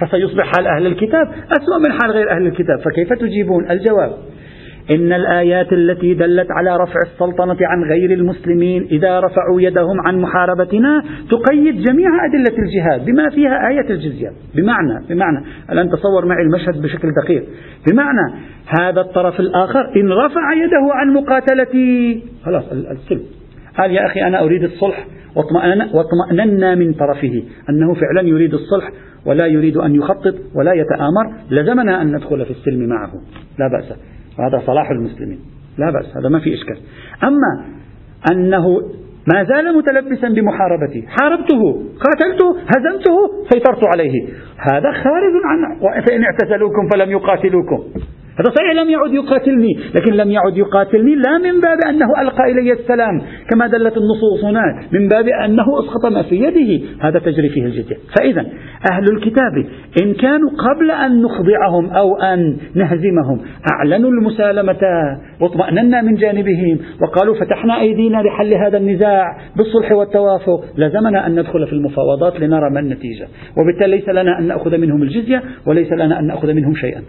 [0.00, 2.78] فسيصبح حال أهل الكتاب أسوأ من حال غير أهل الكتاب.
[2.78, 4.12] فكيف تجيبون الجواب؟
[4.90, 11.02] إن الآيات التي دلت على رفع السلطنة عن غير المسلمين إذا رفعوا يدهم عن محاربتنا
[11.30, 13.04] تقيد جميع أدلة الجهاد.
[13.04, 14.32] بما فيها آية الجزية.
[14.54, 17.44] بمعنى بمعنى الآن تصور معي المشهد بشكل دقيق.
[17.90, 18.34] بمعنى
[18.80, 23.22] هذا الطرف الآخر إن رفع يده عن مقاتلتي خلاص السلم
[23.78, 25.06] قال يا أخي أنا أريد الصلح.
[25.94, 27.42] واطمأننا من طرفه.
[27.70, 28.90] أنه فعلا يريد الصلح
[29.26, 31.32] ولا يريد أن يخطط ولا يتآمر.
[31.50, 33.12] لزمنا أن ندخل في السلم معه.
[33.58, 33.98] لا بأس.
[34.38, 35.38] وهذا صلاح المسلمين.
[35.78, 36.76] لا بأس هذا ما في إشكال.
[37.24, 37.64] أما
[38.32, 38.80] أنه
[39.34, 41.62] ما زال متلبسا بمحاربتي حاربته
[42.04, 43.16] قاتلته هزمته
[43.52, 44.28] سيطرت عليه.
[44.58, 47.84] هذا خارج عن فإن اعتزلوكم فلم يقاتلوكم.
[48.40, 49.78] هذا صحيح لم يعد يقاتلني.
[49.94, 54.92] لكن لم يعد يقاتلني لا من باب أنه ألقى إلي السلام كما دلت النصوص هناك
[54.92, 56.84] من باب أنه أسقط ما في يده.
[57.00, 57.96] هذا تجري فيه الجدية.
[58.18, 58.46] فإذا
[58.92, 59.52] أهل الكتاب
[60.02, 63.40] إن كانوا قبل أن نخضعهم أو أن نهزمهم
[63.72, 64.78] أعلنوا المسالمة
[65.40, 70.64] واطمأننا من جانبهم وقالوا فتحنا أيدينا لحل هذا النزاع بالصلح والتوافق.
[70.76, 73.26] لزمنا أن ندخل في المفاوضات لنرى ما النتيجة.
[73.56, 77.02] وبالتالي ليس لنا أن نأخذ منهم الجزية وليس لنا أن نأخذ منهم شيئا.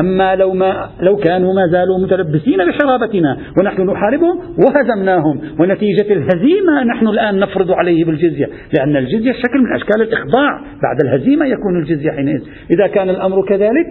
[0.00, 5.40] أما لو ما لو كانوا ما زالوا متلبسين بحرابتنا ونحن نحاربهم وهزمناهم.
[5.58, 10.60] ونتيجة الهزيمة نحن الآن نفرض عليه بالجزية لأن الجزية شكل من أشكال الإخضاع.
[10.82, 12.42] بعد الهزيمة يكون الجزية حينئذ.
[12.70, 13.86] إذا كان الأمر كذلك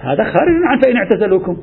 [0.00, 1.56] هذا خارج عن فإن اعتزلوكم.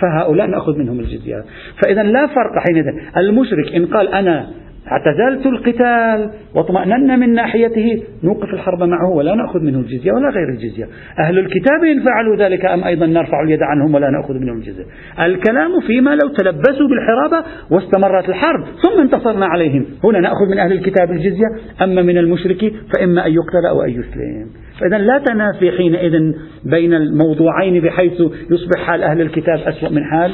[0.00, 1.44] فهؤلاء نأخذ منهم الجزية.
[1.82, 2.84] فإذا لا فرق حينئذ.
[3.16, 4.46] المشرك إن قال أنا
[4.92, 10.88] اعتزلت القتال واطمأننا من ناحيته نوقف الحرب معه ولا نأخذ منه الجزية ولا غير الجزية.
[11.18, 14.84] أهل الكتاب إن فعلوا ذلك أم أيضا نرفع اليد عنهم ولا نأخذ منهم الجزية.
[15.20, 19.86] الكلام فيما لو تلبسوا بالحرابة واستمرت الحرب ثم انتصرنا عليهم.
[20.04, 21.48] هنا نأخذ من أهل الكتاب الجزية
[21.82, 24.46] أما من المشرك فإما أن يقتل أو أن يسلم.
[24.80, 26.32] فإذا لا تنافي حينئذ
[26.64, 28.20] بين الموضوعين بحيث
[28.50, 30.32] يصبح حال أهل الكتاب أسوأ من حال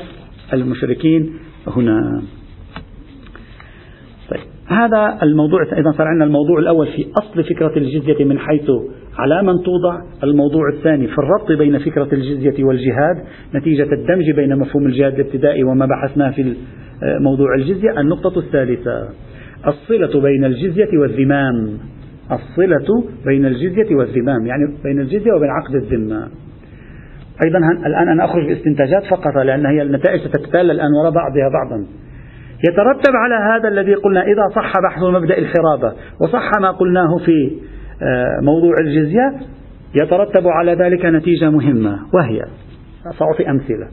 [0.52, 1.30] المشركين.
[1.76, 2.22] هنا
[4.68, 8.70] هذا الموضوع إذا صار عندنا الموضوع الأول في أصل فكرة الجزية من حيث
[9.18, 10.02] على من توضع.
[10.24, 13.16] الموضوع الثاني في الربط بين فكرة الجزية والجهاد
[13.54, 16.56] نتيجة الدمج بين مفهوم الجهاد الابتدائي وما بحثناه في
[17.20, 18.00] موضوع الجزية.
[18.00, 19.08] النقطة الثالثة
[19.66, 21.78] الصلة بين الجزية والذمام.
[22.32, 26.28] الصلة بين الجزية والذمام يعني بين الجزية وبين عقد الذمة.
[27.42, 31.86] أيضا الآن أنا أخرج باستنتاجات فقط لأن هي النتائج ستتتالى الآن وراء بعضها بعضا.
[32.64, 37.50] يترتب على هذا الذي قلنا إذا صح بحث مبدأ الحرابة وصح ما قلناه في
[38.02, 39.34] آه، موضوع الجزية
[39.94, 42.42] يترتب على ذلك نتيجة مهمة وهي
[43.18, 43.88] سأعطي أمثلة.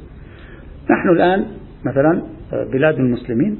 [0.92, 1.46] نحن الآن
[1.86, 2.22] مثلا
[2.54, 3.58] آه، بلاد المسلمين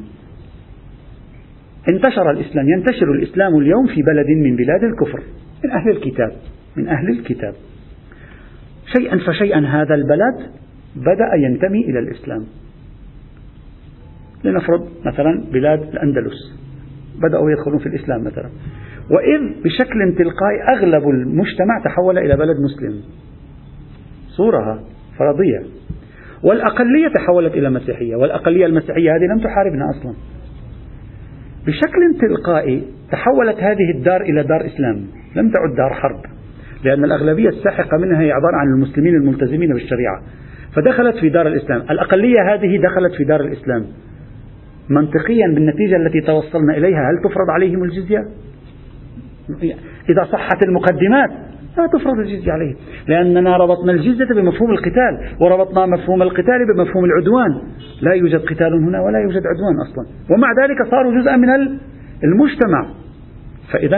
[1.90, 5.24] انتشر الإسلام ينتشر الإسلام اليوم في بلد من بلاد الكفر
[5.64, 6.32] من أهل الكتاب
[6.76, 7.54] من أهل الكتاب.
[8.98, 10.52] شيئا فشيئا هذا البلد
[10.96, 12.46] بدأ ينتمي إلى الإسلام.
[14.44, 16.60] لنفرض مثلا بلاد الأندلس.
[17.24, 18.50] بدأوا يدخلون في الإسلام مثلا.
[19.12, 23.02] وإذ بشكل تلقائي أغلب المجتمع تحول إلى بلد مسلم.
[24.28, 24.80] صورها
[25.18, 25.64] فرضية.
[26.44, 28.16] والأقلية تحولت إلى مسيحية.
[28.16, 30.14] والأقلية المسيحية هذه لم تحاربنا أصلا.
[31.68, 34.96] بشكل تلقائي تحولت هذه الدار إلى دار إسلام.
[35.36, 36.22] لم تعد دار حرب.
[36.84, 40.22] لأن الأغلبية الساحقة منها هي عبارة عن المسلمين الملتزمين بالشريعة.
[40.76, 41.82] فدخلت في دار الإسلام.
[41.82, 43.86] الأقلية هذه دخلت في دار الإسلام.
[44.90, 48.26] منطقيا بالنتيجة التي توصلنا إليها هل تفرض عليهم الجزية؟
[50.10, 51.30] إذا صحت المقدمات
[51.78, 52.76] لا تفرض الجزية عليهم
[53.08, 57.62] لأننا ربطنا الجزية بمفهوم القتال وربطنا مفهوم القتال بمفهوم العدوان.
[58.02, 60.06] لا يوجد قتال هنا ولا يوجد عدوان أصلا.
[60.30, 61.50] ومع ذلك صاروا جزءا من
[62.24, 62.86] المجتمع.
[63.74, 63.98] فإذا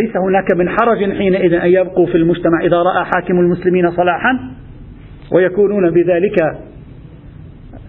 [0.00, 4.38] ليس هناك من حرج حينئذ أن يبقوا في المجتمع إذا رأى حاكم المسلمين صلاحا
[5.32, 6.56] ويكونون بذلك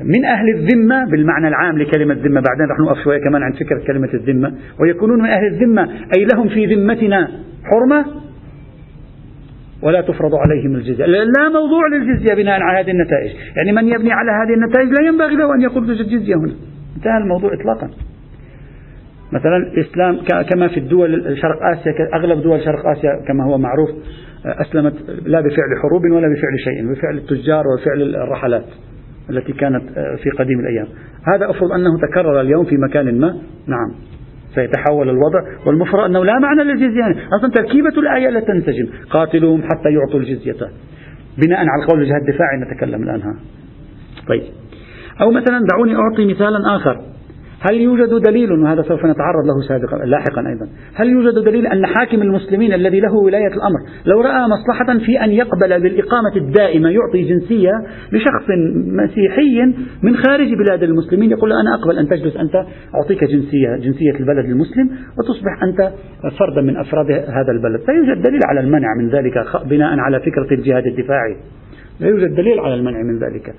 [0.02, 4.10] من أهل الذمة بالمعنى العام لكلمة ذمة بعدين رح نوقف شوية كمان عند فكرة كلمة
[4.14, 4.54] الذمة.
[4.80, 7.28] ويكونون من أهل الذمة أي لهم في ذمتنا
[7.64, 8.06] حرمة
[9.82, 11.06] ولا تفرض عليهم الجزية.
[11.06, 13.32] لا موضوع للجزية بناء على هذه النتائج.
[13.56, 16.54] يعني من يبني على هذه النتائج لا ينبغي له أن يقول توجد جزية هنا.
[16.98, 17.90] انتهى الموضوع إطلاقا.
[19.32, 23.90] مثلا الإسلام كما في الدول شرق آسيا أغلب دول شرق آسيا كما هو معروف
[24.46, 24.94] أسلمت
[25.26, 28.66] لا بفعل حروب ولا بفعل شيء بفعل التجار وفعل الرحلات.
[29.30, 30.88] التي كانت في قديم الأيام.
[31.34, 33.38] هذا أفرض أنه تكرر اليوم في مكان ما.
[33.68, 33.92] نعم.
[34.56, 35.42] سيتحول الوضع.
[35.66, 37.28] والمفروض أنه لا معنى للجزية.
[37.34, 38.88] أصلا تركيبة الآية لا تنسجم.
[39.10, 40.68] قاتلوهم حتى يعطوا الجزية.
[41.38, 43.36] بناء على قول الجهاد الدفاعي نتكلم الآن ها.
[44.28, 44.44] طيب.
[45.22, 47.02] أو مثلا دعوني أعطي مثالا آخر.
[47.60, 52.22] هل يوجد دليل وهذا سوف نتعرض له سابقا لاحقا أيضا؟ هل يوجد دليل أن حاكم
[52.22, 57.72] المسلمين الذي له ولاية الأمر لو رأى مصلحة في أن يقبل بالإقامة الدائمة يعطي جنسية
[58.12, 58.50] لشخص
[58.88, 59.62] مسيحي
[60.04, 62.56] من خارج بلاد المسلمين يقول أنا أقبل أن تجلس أنت
[62.96, 65.92] أعطيك جنسية جنسية البلد المسلم وتصبح أنت
[66.40, 67.82] فردا من أفراد هذا البلد.
[67.88, 69.34] لا يوجد دليل على المنع من ذلك
[69.66, 71.38] بناء على فكرة الجهاد الدفاعي.
[72.00, 73.54] لا يوجد دليل على المنع من ذلك.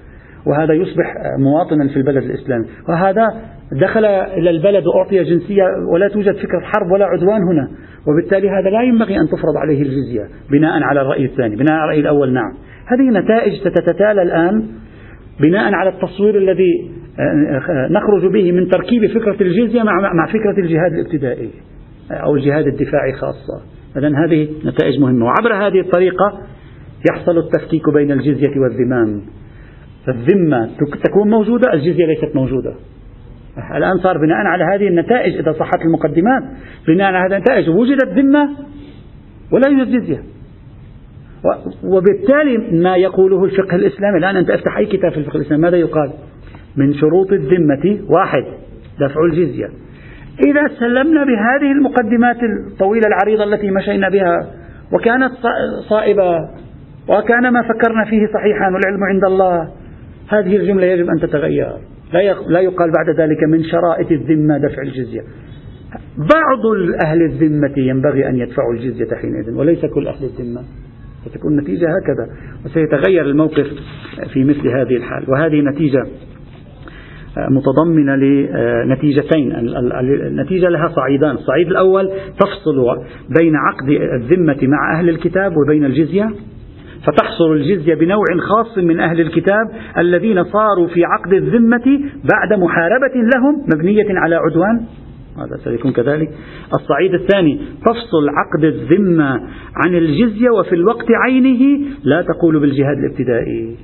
[0.48, 2.66] وهذا يصبح مواطنا في البلد الإسلامي.
[2.88, 3.26] وهذا
[3.72, 7.68] دخل إلى البلد وأعطي جنسية ولا توجد فكرة حرب ولا عدوان هنا.
[8.06, 12.00] وبالتالي هذا لا ينبغي أن تفرض عليه الجزية بناء على الرأي الثاني بناء على الرأي
[12.00, 12.32] الأول.
[12.32, 12.52] نعم.
[12.86, 14.66] هذه نتائج ستتتالى الآن
[15.40, 20.92] بناء على التصوير الذي آه، نخرج به من تركيب فكرة الجزية مع مع فكرة الجهاد
[20.92, 21.50] الابتدائي
[22.10, 23.62] أو الجهاد الدفاعي خاصة.
[23.96, 25.26] إذا هذه نتائج مهمة.
[25.26, 26.40] وعبر هذه الطريقة
[27.10, 29.22] يحصل التفكيك بين الجزية والذمام.
[30.08, 30.70] الذمة
[31.04, 32.74] تكون موجودة الجزية ليست موجودة.
[33.76, 36.42] الآن صار بناء على هذه النتائج إذا صحت المقدمات
[36.88, 38.48] بناء على هذه النتائج وجدت ذمة
[39.52, 40.22] ولا يوجد جزية.
[41.84, 46.10] وبالتالي ما يقوله الفقه الإسلامي الآن أنت أفتح أي كتاب في الفقه الإسلامي؟ ماذا يقال؟
[46.76, 48.44] من شروط الذمة واحد
[49.00, 49.66] دفع الجزية.
[50.46, 54.50] إذا سلمنا بهذه المقدمات الطويلة العريضة التي مشينا بها
[54.92, 55.32] وكانت
[55.88, 56.38] صائبة
[57.08, 59.68] وكان ما فكرنا فيه صحيحا والعلم عند الله
[60.28, 61.72] هذه الجملة يجب أن تتغير.
[62.48, 65.20] لا يقال بعد ذلك من شرائط الذمة دفع الجزية.
[66.16, 66.66] بعض
[67.04, 70.60] أهل الذمة ينبغي أن يدفعوا الجزية حينئذ وليس كل أهل الذمة.
[71.26, 72.28] ستكون النتيجة هكذا
[72.64, 73.66] وسيتغير الموقف
[74.32, 75.24] في مثل هذه الحال.
[75.30, 76.02] وهذه نتيجة
[77.50, 79.52] متضمنة لنتيجتين.
[80.26, 81.30] النتيجة لها صعيدان.
[81.30, 82.10] الصعيد الأول
[82.40, 83.04] تفصل
[83.38, 83.88] بين عقد
[84.22, 86.30] الذمة مع أهل الكتاب وبين الجزية.
[87.06, 92.00] فتحصل الجزية بنوع خاص من أهل الكتاب الذين صاروا في عقد الذمة
[92.32, 94.80] بعد محاربة لهم مبنية على عدوان.
[95.36, 96.28] هذا سيكون كذلك.
[96.74, 99.40] الصعيد الثاني تفصل عقد الذمة
[99.76, 103.76] عن الجزية وفي الوقت عينه لا تقول بالجهاد الابتدائي.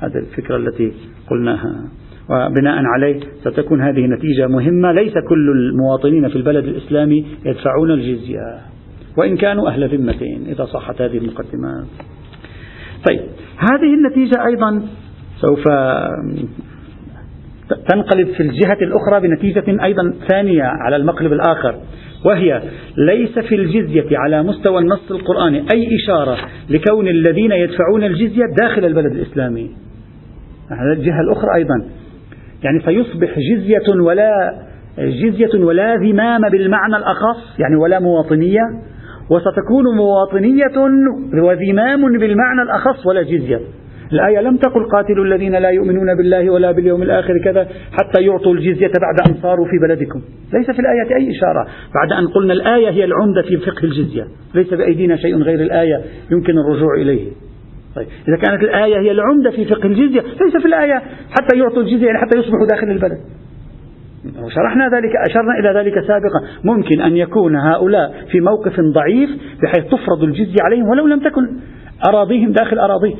[0.00, 0.92] هذه الفكرة التي
[1.30, 1.84] قلناها.
[2.30, 4.92] وبناء عليه ستكون هذه نتيجة مهمة.
[4.92, 8.58] ليس كل المواطنين في البلد الإسلامي يدفعون الجزية.
[9.16, 11.86] وإن كانوا أهل ذمة إذا صحت هذه المقدمات.
[13.06, 13.20] طيب
[13.58, 14.82] هذه النتيجة أيضا
[15.40, 15.68] سوف
[17.88, 21.74] تنقلب في الجهة الأخرى بنتيجة أيضا ثانية على المقلب الآخر
[22.24, 22.62] وهي
[22.96, 26.36] ليس في الجزية على مستوى النص القرآني أي إشارة
[26.70, 29.70] لكون الذين يدفعون الجزية داخل البلد الإسلامي.
[30.70, 31.84] هذا الجهة الأخرى أيضا.
[32.62, 34.54] يعني سيصبح جزية ولا
[34.98, 38.60] جزية ولا ذمام بالمعنى الأخص يعني ولا مواطنية
[39.30, 40.78] وستكون مواطنية
[41.34, 43.60] وذمام بالمعنى الأخص ولا جزية.
[44.12, 48.92] الآية لم تقل قاتلوا الذين لا يؤمنون بالله ولا باليوم الآخر كذا حتى يعطوا الجزية
[49.00, 50.20] بعد أن صاروا في بلدكم.
[50.52, 51.66] ليس في الآية أي إشارة.
[51.94, 54.26] بعد أن قلنا الآية هي العمدة في فقه الجزية.
[54.54, 56.00] ليس بأيدينا شيء غير الآية.
[56.30, 57.30] يمكن الرجوع إليه.
[57.96, 58.06] طيب.
[58.28, 62.18] إذا كانت الآية هي العمدة في فقه الجزية ليس في الآية حتى يعطوا الجزية يعني
[62.18, 63.18] حتى يصبحوا داخل البلد.
[64.42, 66.40] وشرحنا ذلك أشرنا إلى ذلك سابقا.
[66.64, 69.30] ممكن أن يكون هؤلاء في موقف ضعيف
[69.62, 71.48] بحيث تفرض الجزية عليهم ولو لم تكن
[72.08, 73.18] أراضيهم داخل أراضيك.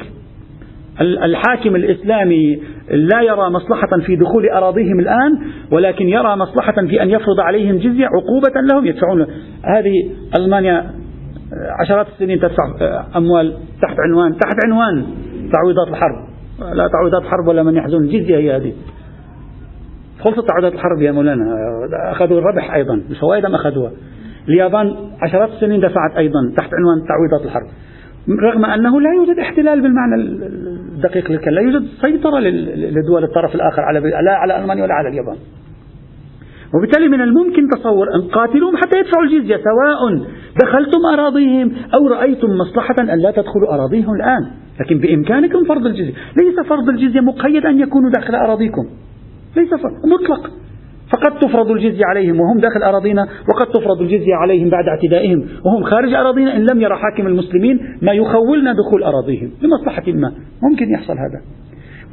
[1.01, 5.39] الحاكم الإسلامي لا يرى مصلحة في دخول أراضيهم الآن
[5.73, 9.27] ولكن يرى مصلحة في أن يفرض عليهم جزية عقوبة لهم يدفعون.
[9.65, 10.91] هذه ألمانيا
[11.81, 12.65] عشرات السنين تدفع
[13.17, 15.07] أموال تحت عنوان تحت عنوان
[15.53, 16.29] تعويضات الحرب.
[16.77, 17.97] لا تعويضات حرب ولا من يحزن.
[17.97, 18.73] الجزية هي هذه.
[20.21, 21.45] خلصت تعويضات الحرب يا مولانا
[22.11, 23.91] أخذوا الربح أيضا الفوائد ما أخذوها.
[24.49, 27.67] اليابان عشرات السنين دفعت أيضا تحت عنوان تعويضات الحرب.
[28.29, 34.01] رغم أنه لا يوجد احتلال بالمعنى الدقيق للكلمة لا يوجد سيطرة لدول الطرف الآخر على
[34.01, 35.37] لا على ألمانيا ولا على اليابان.
[36.75, 40.27] وبالتالي من الممكن تصور أن قاتلوهم حتى يدفعوا الجزية سواء
[40.63, 44.51] دخلتم أراضيهم أو رأيتم مصلحة أن لا تدخلوا أراضيهم الآن.
[44.81, 48.87] لكن بإمكانكم فرض الجزية ليس فرض الجزية مقيد أن يكونوا داخل أراضيكم.
[49.59, 49.73] ليس
[50.05, 50.51] مطلق.
[51.13, 56.15] فقد تفرض الجزية عليهم وهم داخل أراضينا وقد تفرض الجزية عليهم بعد اعتدائهم وهم خارج
[56.15, 60.33] أراضينا إن لم يرى حاكم المسلمين ما يخولنا دخول أراضيهم لمصلحة ما.
[60.63, 61.41] ممكن يحصل هذا.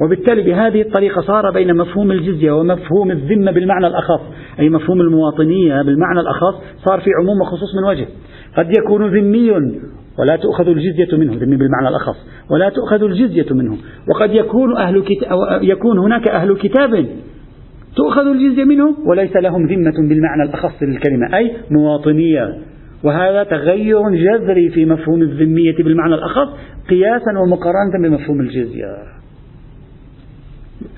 [0.01, 4.21] وبالتالي بهذه الطريقة صار بين مفهوم الجزية ومفهوم الذمة بالمعنى الأخص.
[4.59, 8.07] أي مفهوم المواطنية بالمعنى الأخص صار في عموم وخصوص من وجه.
[8.57, 9.51] قد يكون ذمي
[10.19, 12.15] ولا تؤخذ الجزية منه ذمي بالمعنى الأخص
[12.51, 13.77] ولا تؤخذ الجزية منه.
[14.09, 15.29] وقد يكون أهل كتاب
[15.61, 17.05] يكون هناك أهل كتاب
[17.95, 22.57] تؤخذ الجزية منهم وليس لهم ذمة بالمعنى الأخص للكلمة أي مواطنية.
[23.03, 26.47] وهذا تغير جذري في مفهوم الذمية بالمعنى الأخص
[26.89, 28.95] قياسا ومقارنة بمفهوم الجزية.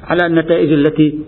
[0.04, 1.20] على النتائج التي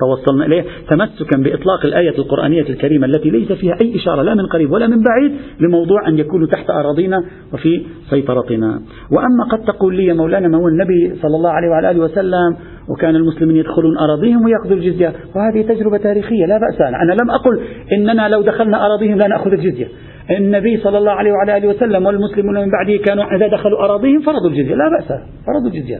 [0.00, 4.70] توصلنا إليه تمسكا بإطلاق الآية القرآنية الكريمة التي ليس فيها أي إشارة لا من قريب
[4.72, 8.80] ولا من بعيد لموضوع أن يكونوا تحت أراضينا وفي سيطرتنا.
[9.12, 12.56] وأما قد تقول لي مولانا ما هو النبي صلى الله عليه وعلى آله وسلم
[12.92, 15.12] وكان المسلمين يدخلون أراضيهم ويأخذوا الجزية.
[15.34, 17.60] وهذه تجربة تاريخية لا بأس أنا لم أقل
[17.92, 19.86] إننا لو دخلنا أراضيهم لا نأخذ الجزية.
[20.30, 24.50] النبي صلى الله عليه وعلى آله وسلم والمسلمون من بعده كانوا إذا دخلوا أراضيهم فرضوا
[24.50, 24.74] الجزية.
[24.74, 25.08] لا بأس
[25.46, 25.98] فرضوا الجزية.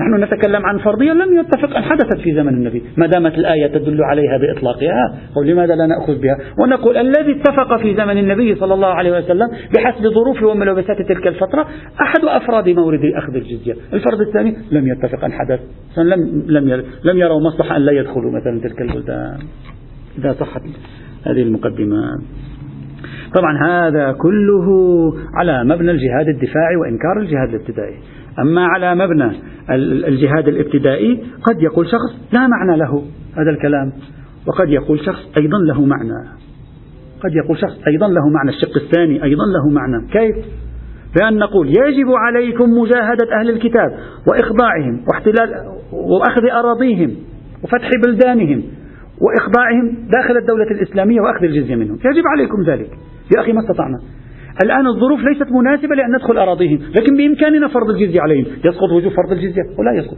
[0.00, 2.82] نحن نتكلم عن فرضية لم يتفق أن حدثت في زمن النبي.
[2.96, 8.18] ما دامت الآية تدل عليها بإطلاقها ولماذا لا نأخذ بها؟ ونقول الذي اتفق في زمن
[8.18, 11.66] النبي صلى الله عليه وسلم بحسب ظروف وملابسات تلك الفترة
[12.02, 13.74] أحد أفراد مورد أخذ الجزية.
[13.92, 15.60] الفرد الثاني لم يتفق أن حدث
[15.98, 19.38] لم, لم, لم يروا مصلحة أن لا يدخلوا مثلا تلك البلدان.
[20.18, 20.62] إذا صحت
[21.26, 22.20] هذه المقدمات
[23.34, 24.68] طبعا هذا كله
[25.34, 27.96] على مبنى الجهاد الدفاعي وإنكار الجهاد الابتدائي.
[28.42, 29.32] أما على مبنى
[30.08, 33.02] الجهاد الابتدائي قد يقول شخص لا معنى له
[33.36, 33.92] هذا الكلام
[34.46, 36.28] وقد يقول شخص أيضا له معنى.
[37.24, 40.08] قد يقول شخص أيضا له معنى الشق الثاني أيضا له معنى.
[40.12, 40.36] كيف؟
[41.16, 43.98] بأن نقول يجب عليكم مجاهدة أهل الكتاب
[44.28, 45.54] وإخضاعهم واحتلال
[45.92, 47.16] وأخذ أراضيهم
[47.64, 48.62] وفتح بلدانهم
[49.20, 51.94] وإخضاعهم داخل الدولة الإسلامية وأخذ الجزية منهم.
[51.94, 52.90] يجب عليكم ذلك.
[53.36, 53.98] يا أخي ما استطعنا.
[54.64, 58.46] الآن الظروف ليست مناسبة لأن ندخل أراضيهم لكن بإمكاننا فرض الجزية عليهم.
[58.64, 60.16] يسقط وجوب فرض الجزية؟ ولا يسقط.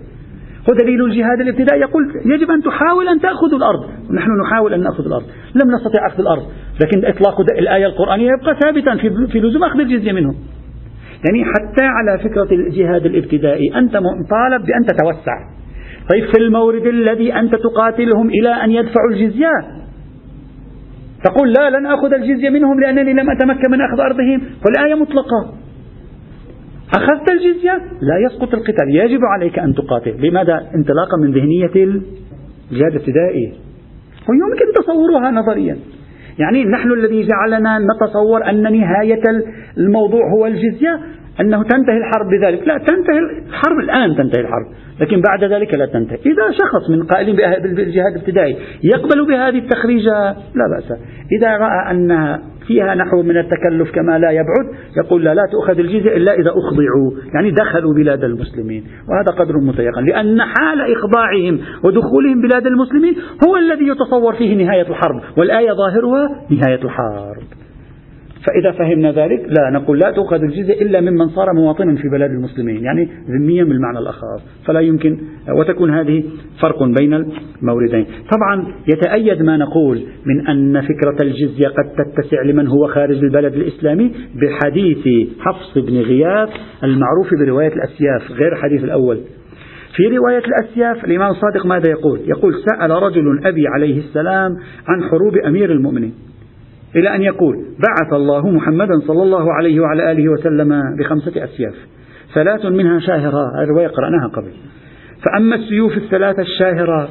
[0.70, 2.02] هو دليل الجهاد الابتدائي يقول
[2.34, 3.80] يجب أن تحاول أن تأخذ الأرض.
[4.10, 5.24] ونحن نحاول أن نأخذ الأرض.
[5.54, 6.42] لم نستطع أخذ الأرض
[6.82, 8.96] لكن إطلاق الآية القرآنية يبقى ثابتا
[9.32, 10.34] في لزوم أخذ الجزية منهم
[11.26, 15.36] يعني حتى على فكرة الجهاد الابتدائي أنت مطالب بأن تتوسع.
[16.12, 19.50] طيب في المورد الذي أنت تقاتلهم إلى أن يدفعوا الجزية
[21.24, 24.42] تقول لا لن أخذ الجزية منهم لأنني لم أتمكن من أخذ أرضهم.
[24.66, 25.54] والآية مطلقة.
[26.96, 28.88] أخذت الجزية؟ لا يسقط القتال.
[28.88, 30.28] يجب عليك أن تقاتل.
[30.28, 33.52] لماذا؟ انطلاقا من ذهنية الجهاد الابتدائي.
[34.28, 35.76] ويمكن تصورها نظريا.
[36.38, 39.22] يعني نحن الذي جعلنا نتصور أن نهاية
[39.78, 41.00] الموضوع هو الجزية
[41.40, 42.68] أنه تنتهي الحرب بذلك.
[42.68, 43.18] لا تنتهي
[43.48, 44.66] الحرب الآن تنتهي الحرب
[45.00, 46.16] لكن بعد ذلك لا تنتهي.
[46.16, 47.36] إذا شخص من قائلين
[47.76, 50.98] بالجهاد الابتدائي يقبل بهذه التخريجة لا بأس.
[51.38, 54.66] إذا رأى أن فيها نحو من التكلف كما لا يبعد
[54.96, 58.84] يقول لا لا تؤخذ الجزية إلا إذا أخضعوا يعني دخلوا بلاد المسلمين.
[59.08, 63.16] وهذا قدر متيقن لأن حال إخضاعهم ودخولهم بلاد المسلمين
[63.48, 67.59] هو الذي يتصور فيه نهاية الحرب والآية ظاهرها نهاية الحرب.
[68.46, 72.84] فإذا فهمنا ذلك لا نقول لا تؤخذ الجزية إلا ممن صار مواطنا في بلاد المسلمين
[72.84, 75.18] يعني ذميا بالمعنى الأخص فلا يمكن
[75.48, 76.24] وتكون هذه
[76.62, 78.06] فرق بين الموردين.
[78.32, 84.12] طبعا يتأيد ما نقول من أن فكرة الجزية قد تتسع لمن هو خارج البلد الإسلامي
[84.34, 86.48] بحديث حفص بن غياث
[86.84, 89.20] المعروف برواية الأسياف غير الحديث الأول.
[89.96, 95.36] في رواية الأسياف الإمام الصادق ماذا يقول؟ يقول سأل رجل أبي عليه السلام عن حروب
[95.46, 96.29] أمير المؤمنين.
[96.96, 97.56] إلى أن يقول
[97.88, 101.74] بعث الله محمدا صلى الله عليه وعلى آله وسلم بخمسة أسياف
[102.34, 104.50] ثلاث منها شاهرة الرواية قرأناها قبل.
[105.24, 107.08] فأما السيوف الثلاثة الشاهرة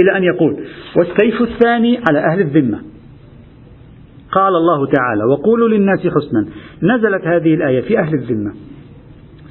[0.00, 0.64] إلى أن يقول
[0.96, 2.80] والسيف الثاني على أهل الذمة.
[4.32, 6.46] قال الله تعالى وقولوا للناس حسنا
[6.82, 8.52] نزلت هذه الآية في أهل الذمة.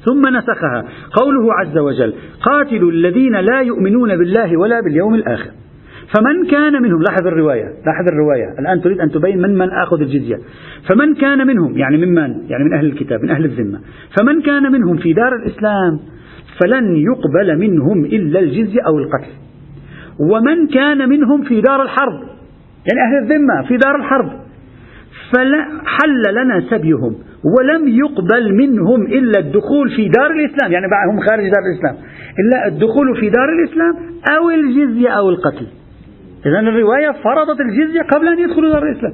[0.05, 5.51] ثم نسخها قوله عز وجل قاتلوا الذين لا يؤمنون بالله ولا باليوم الآخر.
[6.13, 8.59] فمن كان منهم لاحظ الرواية لاحظ الرواية.
[8.59, 10.37] الآن تريد أن تبين من من آخذ الجزية.
[10.89, 13.79] فمن كان منهم يعني ممن يعني من أهل الكتاب من أهل الذمة.
[14.17, 15.99] فمن كان منهم في دار الإسلام
[16.61, 19.31] فلن يقبل منهم إلا الجزية أو القتل.
[20.19, 22.19] ومن كان منهم في دار الحرب
[22.87, 24.29] يعني أهل الذمة في دار الحرب
[25.33, 27.15] فحل لنا سبيهم.
[27.57, 30.71] ولم يقبل منهم إلا الدخول في دار الإسلام.
[30.71, 31.95] يعني هم خارج دار الإسلام.
[32.39, 33.95] إلا الدخول في دار الإسلام
[34.37, 35.67] أو الجزية أو القتل.
[36.45, 39.13] إذا الرواية فرضت الجزية قبل أن يدخلوا دار الإسلام.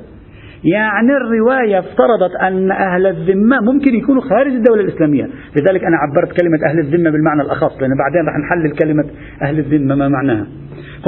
[0.64, 5.24] يعني الرواية افترضت أن أهل الذمة ممكن يكونوا خارج الدولة الإسلامية.
[5.56, 9.06] لذلك أنا عبرت كلمة أهل الذمة بالمعنى الأخص لأن بعدين راح نحلل كلمة
[9.42, 10.48] أهل الذمة ما معناها.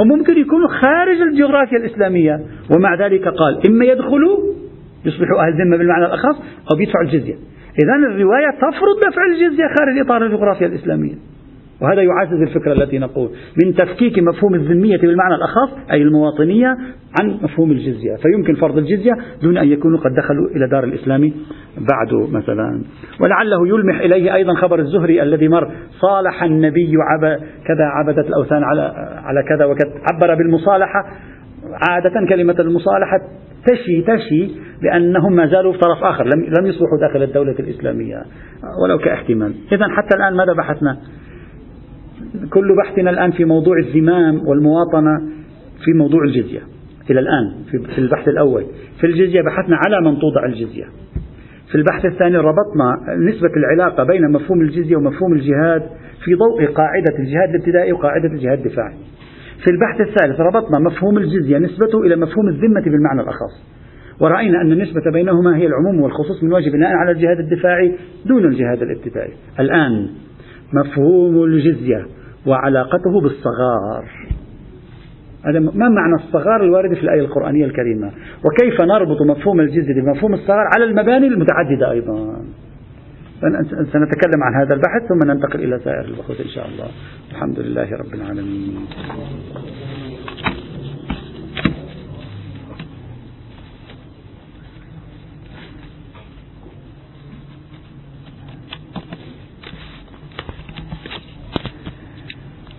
[0.00, 2.40] هم ممكن يكونوا خارج الجغرافيا الإسلامية
[2.76, 4.38] ومع ذلك قال إما يدخلوا
[5.04, 6.36] يصبحوا أهل ذمة بالمعنى الأخص
[6.70, 7.34] أو بيدفعوا الجزية.
[7.82, 11.14] إذا الرواية تفرض دفع الجزية خارج إطار الجغرافيا الإسلامية.
[11.80, 13.30] وهذا يعزز الفكرة التي نقول
[13.64, 16.76] من تفكيك مفهوم الذمية بالمعنى الأخص أي المواطنية
[17.20, 18.16] عن مفهوم الجزية.
[18.22, 19.12] فيمكن فرض الجزية
[19.42, 21.32] دون أن يكونوا قد دخلوا إلى دار الإسلام
[21.76, 22.82] بعد مثلا.
[23.20, 25.70] ولعله يلمح إليه أيضا خبر الزهري الذي مر
[26.00, 28.82] صالح النبي عب كذا عبدت الأوثان على
[29.24, 29.92] على كذا وكذا.
[30.12, 31.04] عبر بالمصالحة.
[31.88, 33.20] عادة كلمة المصالحة
[33.66, 34.50] تشي تشي
[34.82, 38.22] بأنهم ما زالوا في طرف آخر لم لم يصبحوا داخل الدولة الإسلامية
[38.82, 39.54] ولو كاحتمال.
[39.72, 40.96] إذا حتى الآن ماذا بحثنا؟
[42.50, 45.18] كل بحثنا الآن في موضوع الزمام والمواطنة
[45.84, 46.60] في موضوع الجزية.
[47.10, 47.52] إلى الآن
[47.94, 48.64] في البحث الأول.
[49.00, 50.84] في الجزية بحثنا على من توضع الجزية.
[51.68, 55.82] في البحث الثاني ربطنا نسبة العلاقة بين مفهوم الجزية ومفهوم الجهاد
[56.24, 58.94] في ضوء قاعدة الجهاد الابتدائي وقاعدة الجهاد الدفاعي.
[59.64, 63.74] في البحث الثالث ربطنا مفهوم الجزية نسبته إلى مفهوم الذمة بالمعنى الأخص.
[64.20, 67.92] ورأينا أن النسبة بينهما هي العموم والخصوص من واجب بناء على الجهاد الدفاعي
[68.26, 69.32] دون الجهاد الابتدائي.
[69.60, 70.08] الآن
[70.72, 72.06] مفهوم الجزية
[72.46, 74.04] وعلاقته بالصغار.
[75.44, 78.10] هذا ما معنى الصغار الوارد في الآية القرآنية الكريمة؟
[78.44, 82.44] وكيف نربط مفهوم الجزء بمفهوم الصغار على المباني المتعددة أيضا؟
[83.92, 86.88] سنتكلم عن هذا البحث ثم ننتقل إلى سائر البحوث إن شاء الله.
[87.30, 88.86] الحمد لله رب العالمين.